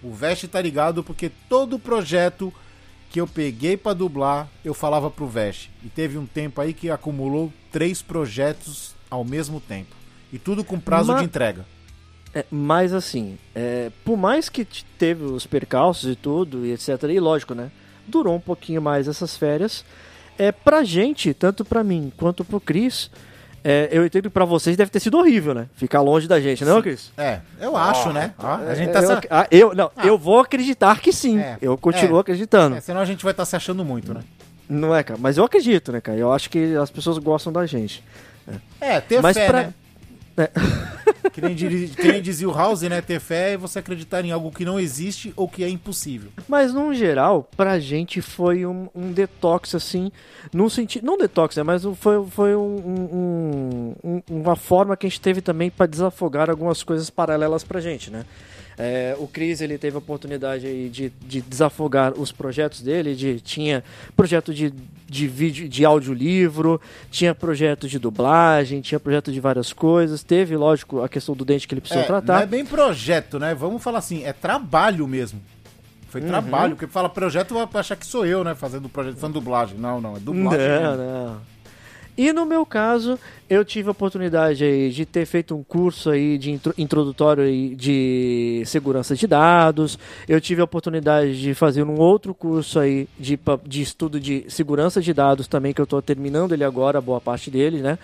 [0.03, 2.51] O Veste tá ligado porque todo projeto
[3.11, 5.71] que eu peguei pra dublar, eu falava pro Veste.
[5.85, 9.95] E teve um tempo aí que acumulou três projetos ao mesmo tempo.
[10.33, 11.67] E tudo com prazo Ma- de entrega.
[12.35, 14.65] É, mas assim, é, por mais que
[14.99, 17.71] teve os percalços e tudo, e etc, e lógico, né?
[18.07, 19.85] Durou um pouquinho mais essas férias.
[20.39, 23.11] É, pra gente, tanto pra mim quanto pro Cris,
[23.65, 25.67] é, eu entendo que pra vocês deve ter sido horrível, né?
[25.75, 27.13] Ficar longe da gente, não, Cris?
[27.17, 28.33] É, eu acho, né?
[28.39, 29.29] A gente tá eu, se...
[29.31, 31.39] ah, eu, não, eu vou acreditar que sim.
[31.39, 32.21] É, eu continuo é.
[32.21, 32.77] acreditando.
[32.77, 34.21] É, senão a gente vai estar se achando muito, né?
[34.69, 35.19] Não é, cara?
[35.21, 36.19] Mas eu acredito, né, cara?
[36.19, 38.05] Eu acho que as pessoas gostam da gente.
[38.81, 39.75] É, ter Mas fé, pra- né?
[40.37, 40.51] É.
[41.39, 43.01] Que nem, diri- que nem dizia o House, né?
[43.01, 46.31] Ter fé é você acreditar em algo que não existe ou que é impossível.
[46.49, 50.11] Mas, no geral, pra gente foi um, um detox, assim,
[50.53, 51.07] num sentido.
[51.07, 51.63] Não detox, né?
[51.63, 52.61] Mas foi, foi um-
[53.23, 57.81] um- um- uma forma que a gente teve também pra desafogar algumas coisas paralelas pra
[57.81, 58.25] gente, né?
[58.79, 63.15] É, o Cris ele teve a oportunidade de, de desafogar os projetos dele.
[63.15, 63.83] De, tinha
[64.17, 64.73] projeto de,
[65.07, 70.23] de vídeo, de audiolivro, tinha projeto de dublagem, tinha projeto de várias coisas.
[70.23, 72.35] Teve, lógico, a questão do dente que ele precisou É, tratar.
[72.37, 73.55] não é bem projeto, né?
[73.55, 75.41] Vamos falar assim, é trabalho mesmo.
[76.09, 76.29] Foi Uhum.
[76.29, 78.55] trabalho, porque fala projeto vai achar que sou eu, né?
[78.55, 79.77] Fazendo projeto, fazendo dublagem.
[79.77, 80.67] Não, não, é dublagem.
[80.69, 80.97] Não, mesmo.
[81.05, 81.41] não.
[82.19, 83.17] E no meu caso,
[83.49, 87.77] eu tive a oportunidade aí de ter feito um curso aí de intro- introdutório aí
[87.77, 89.97] de segurança de dados.
[90.29, 95.01] Eu tive a oportunidade de fazer um outro curso aí de, de estudo de segurança
[95.01, 97.97] de dados também, que eu estou terminando ele agora, boa parte dele, né?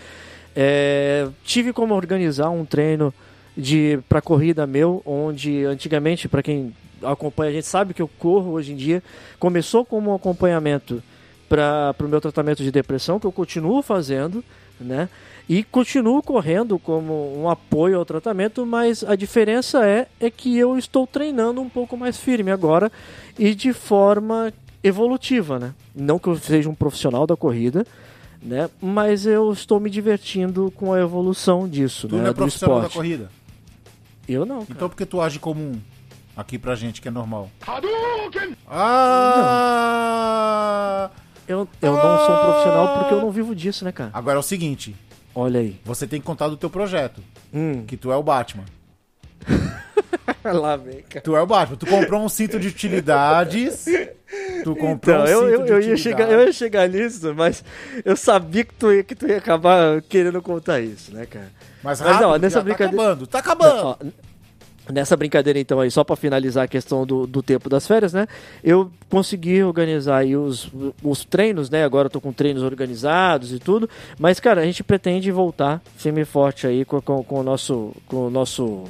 [0.54, 3.12] É, tive como organizar um treino
[3.56, 8.52] de para corrida meu, onde antigamente, para quem acompanha, a gente sabe que eu corro
[8.52, 9.02] hoje em dia,
[9.40, 11.02] começou como um acompanhamento
[11.48, 14.42] para o meu tratamento de depressão, que eu continuo fazendo,
[14.80, 15.08] né?
[15.48, 20.78] E continuo correndo como um apoio ao tratamento, mas a diferença é, é que eu
[20.78, 22.90] estou treinando um pouco mais firme agora
[23.38, 25.74] e de forma evolutiva, né?
[25.94, 27.86] Não que eu seja um profissional da corrida,
[28.42, 28.70] né?
[28.80, 32.22] Mas eu estou me divertindo com a evolução disso, Tu né?
[32.22, 32.96] não é do profissional da esporte.
[33.10, 33.30] corrida.
[34.26, 34.60] Eu não.
[34.60, 34.68] cara.
[34.70, 35.78] Então por que tu age como um
[36.34, 37.50] aqui pra gente, que é normal?
[39.86, 41.10] Ah!
[41.46, 44.10] Eu, eu não sou um profissional porque eu não vivo disso, né, cara?
[44.12, 44.94] Agora é o seguinte,
[45.34, 45.78] Olha aí.
[45.84, 47.20] você tem que contar do teu projeto,
[47.52, 47.84] Hum.
[47.86, 48.64] que tu é o Batman.
[50.44, 51.20] Lá vem, cara.
[51.22, 51.76] Tu é o Batman.
[51.76, 53.84] Tu comprou um cinto de utilidades.
[54.62, 56.02] Tu comprou Então, um eu, cinto eu, de eu, ia utilidades.
[56.02, 57.64] chegar, eu ia chegar nisso, mas
[58.04, 61.50] eu sabia que tu ia, que tu ia acabar querendo contar isso, né, cara?
[61.82, 63.26] Mas Mas, rápido, ó, nessa nessa tá brincadeira- acabando.
[63.26, 63.82] Tá acabando.
[63.86, 64.12] Ó, n-
[64.92, 68.26] nessa brincadeira, então, aí, só pra finalizar a questão do, do tempo das férias, né?
[68.62, 70.70] Eu consegui organizar aí os,
[71.02, 71.84] os treinos, né?
[71.84, 73.88] Agora eu tô com treinos organizados e tudo.
[74.18, 77.92] Mas, cara, a gente pretende voltar firme e forte aí com, com, com o nosso.
[78.06, 78.84] Com o nosso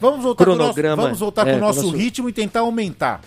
[0.00, 1.02] Vamos voltar, com o, nosso, Cronograma.
[1.04, 3.22] vamos voltar É, com o nosso nosso- ritmo e tentar aumentar.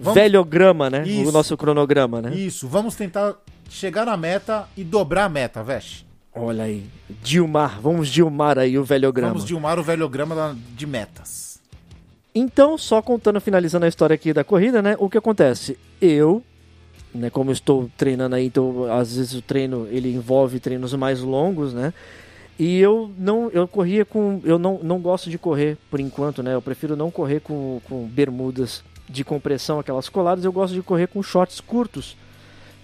[0.00, 1.02] Vamos, velhograma, né?
[1.06, 1.28] Isso.
[1.28, 2.32] O nosso cronograma, né?
[2.34, 3.34] Isso, vamos tentar
[3.68, 6.06] chegar na meta e dobrar a meta, Vesh.
[6.32, 6.84] Olha aí.
[7.22, 9.32] Dilmar, vamos Dilmar aí o velhograma.
[9.32, 11.47] Vamos dilmar o velhograma da- de metas.
[12.34, 14.96] Então, só contando, finalizando a história aqui da corrida, né?
[14.98, 15.78] O que acontece?
[16.00, 16.42] Eu,
[17.14, 21.72] né, como estou treinando aí, então às vezes o treino ele envolve treinos mais longos,
[21.72, 21.92] né?
[22.58, 26.54] E eu não, eu corria com, eu não, não gosto de correr por enquanto, né?
[26.54, 30.44] Eu prefiro não correr com, com bermudas de compressão, aquelas coladas.
[30.44, 32.16] Eu gosto de correr com shorts curtos,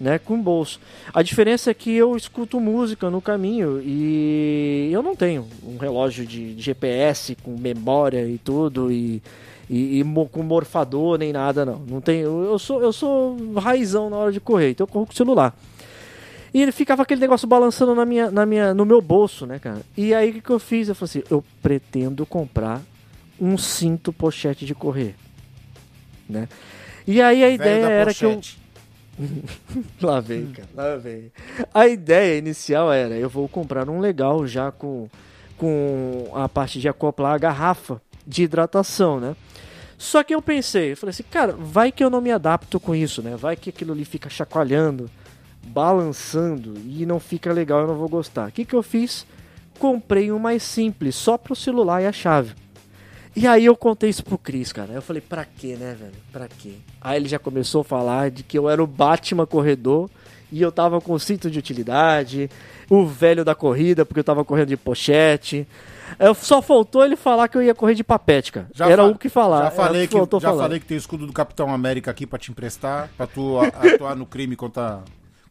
[0.01, 0.19] né?
[0.19, 0.81] Com bolso.
[1.13, 6.27] A diferença é que eu escuto música no caminho e eu não tenho um relógio
[6.27, 9.23] de GPS com memória e tudo e
[9.69, 11.81] e, e com morfador nem nada não.
[11.87, 15.13] Não tem, eu, sou eu sou raizão na hora de correr, então eu corro com
[15.13, 15.57] o celular.
[16.53, 19.81] E ele ficava aquele negócio balançando na minha, na minha, no meu bolso, né, cara?
[19.97, 20.89] E aí o que, que eu fiz?
[20.89, 22.81] Eu falei assim, eu pretendo comprar
[23.41, 25.17] um cinto pochete de correr,
[26.29, 26.49] né?
[27.07, 28.64] E aí a Velho ideia era que eu pochete.
[30.01, 30.69] Lá vem, cara.
[30.75, 31.31] Lá vem.
[31.73, 35.09] A ideia inicial era: eu vou comprar um legal já com,
[35.57, 39.37] com a parte de acoplar a garrafa de hidratação, né?
[39.97, 42.95] Só que eu pensei, eu falei assim, cara, vai que eu não me adapto com
[42.95, 43.37] isso, né?
[43.37, 45.09] Vai que aquilo ali fica chacoalhando,
[45.63, 48.49] balançando e não fica legal, eu não vou gostar.
[48.49, 49.27] O que, que eu fiz?
[49.79, 52.55] Comprei um mais simples, só pro celular e a chave.
[53.37, 54.93] E aí eu contei isso pro Cris, cara.
[54.93, 56.15] Eu falei, pra quê, né, velho?
[56.33, 56.75] Pra quê?
[57.01, 60.09] Aí ele já começou a falar de que eu era o Batman corredor
[60.53, 62.49] e eu tava com cinto de utilidade,
[62.89, 65.67] o velho da corrida, porque eu tava correndo de pochete.
[66.17, 68.69] Eu, só faltou ele falar que eu ia correr de papete, cara.
[68.73, 69.65] Já era o que falar.
[69.65, 72.39] Já falei, que, faltou já falei que tem o escudo do Capitão América aqui pra
[72.39, 75.03] te emprestar, pra tu atuar no crime contra,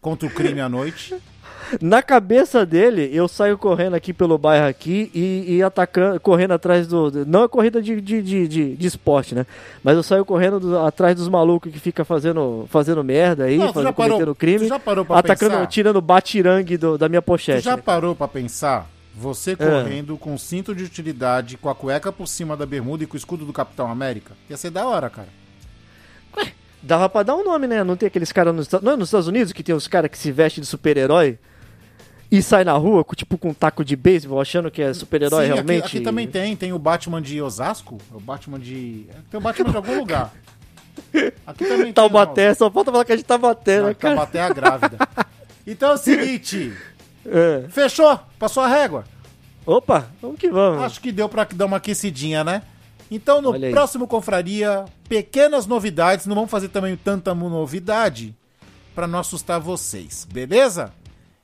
[0.04, 1.16] contra o crime à noite.
[1.82, 6.86] Na cabeça dele, eu saio correndo aqui pelo bairro aqui e, e atacando, correndo atrás
[6.86, 7.26] do.
[7.26, 9.43] Não é corrida de, de, de, de, de esporte, né?
[9.84, 13.68] Mas eu saio correndo do- atrás dos malucos que fica fazendo, fazendo merda aí, Não,
[13.70, 14.60] tu fazendo, parou- cometendo crime.
[14.60, 15.68] tu já parou pra atacando, pensar?
[15.68, 17.62] tirando batirangue do- da minha Tu pochete.
[17.64, 17.82] já né?
[17.84, 18.88] parou pra pensar?
[19.16, 23.14] Você correndo com cinto de utilidade, com a cueca por cima da bermuda e com
[23.16, 24.34] o escudo do Capitão América?
[24.49, 25.30] Ia ser da hora, cara.
[26.84, 27.82] Dava pra dar um nome, né?
[27.84, 30.18] Não tem aqueles caras nos, não é nos Estados Unidos que tem os caras que
[30.18, 31.40] se vestem de super-herói
[32.30, 35.52] e sai na rua, tipo, com um taco de beisebol, achando que é super-herói Sim,
[35.52, 35.86] aqui- realmente?
[35.86, 36.56] Aqui, também tem.
[36.58, 37.98] Tem o Batman de Osasco.
[38.12, 39.06] O Batman de.
[39.32, 40.34] Tem o Batman de algum lugar.
[41.48, 41.94] Aqui também tem.
[41.94, 44.16] Taubaté, só falta falar que a gente tá batendo, Não, né, cara?
[44.16, 44.98] Taubaté é a grávida.
[45.66, 46.74] Então é o seguinte.
[47.26, 47.64] É.
[47.70, 48.20] Fechou?
[48.38, 49.06] Passou a régua?
[49.66, 50.84] Opa, vamos que vamos.
[50.84, 52.62] Acho que deu pra dar uma aquecidinha, né?
[53.16, 56.26] Então, no próximo Confraria, pequenas novidades.
[56.26, 58.36] Não vamos fazer também tanta novidade
[58.95, 60.91] pra não assustar vocês, beleza?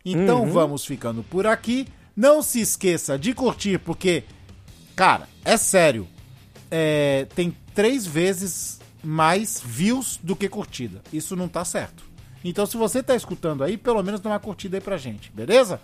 [0.03, 0.49] Então Uhum.
[0.51, 1.87] vamos ficando por aqui.
[2.15, 4.23] Não se esqueça de curtir, porque,
[4.95, 6.07] cara, é sério.
[6.71, 11.01] é, tem três vezes mais views do que curtida.
[11.11, 12.03] Isso não tá certo.
[12.43, 15.81] Então, se você tá escutando aí, pelo menos dá uma curtida aí pra gente, beleza?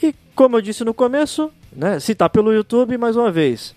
[0.00, 1.98] E como eu disse no começo, né?
[1.98, 3.74] Se tá pelo YouTube, mais uma vez.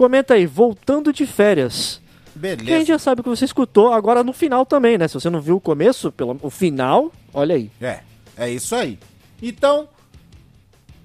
[0.00, 2.00] Comenta aí, voltando de férias.
[2.32, 2.86] Que a gente Beleza.
[2.86, 5.06] já sabe que você escutou agora no final também, né?
[5.06, 7.70] Se você não viu o começo, pelo o final, olha aí.
[7.78, 8.00] É,
[8.34, 8.98] é isso aí.
[9.42, 9.90] Então,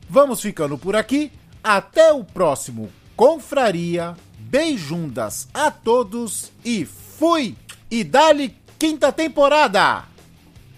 [0.09, 1.29] vamos ficando por aqui.
[1.61, 4.15] Até o próximo Confraria.
[4.39, 7.57] Beijundas a todos e fui!
[7.91, 10.05] E dali quinta temporada!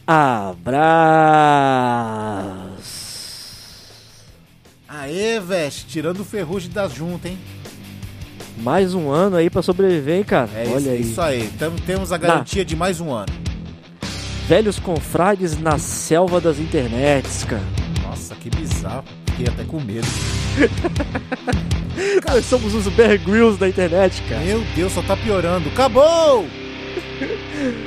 [0.08, 0.88] Abraço.
[4.88, 7.38] Aê, veste, tirando o ferrugem das juntas, hein?
[8.58, 10.50] Mais um ano aí pra sobreviver, hein, cara?
[10.56, 11.42] É olha isso, aí.
[11.42, 11.80] isso aí.
[11.86, 13.32] Temos a garantia de mais um ano.
[14.48, 17.64] Velhos confrades na selva das internets, cara.
[18.04, 19.04] Nossa, que bizarro.
[19.28, 20.08] Fiquei até com medo.
[22.28, 24.42] Nós somos os Bear Grylls da internet, cara.
[24.44, 25.70] Meu Deus, só tá piorando.
[25.70, 26.46] Acabou!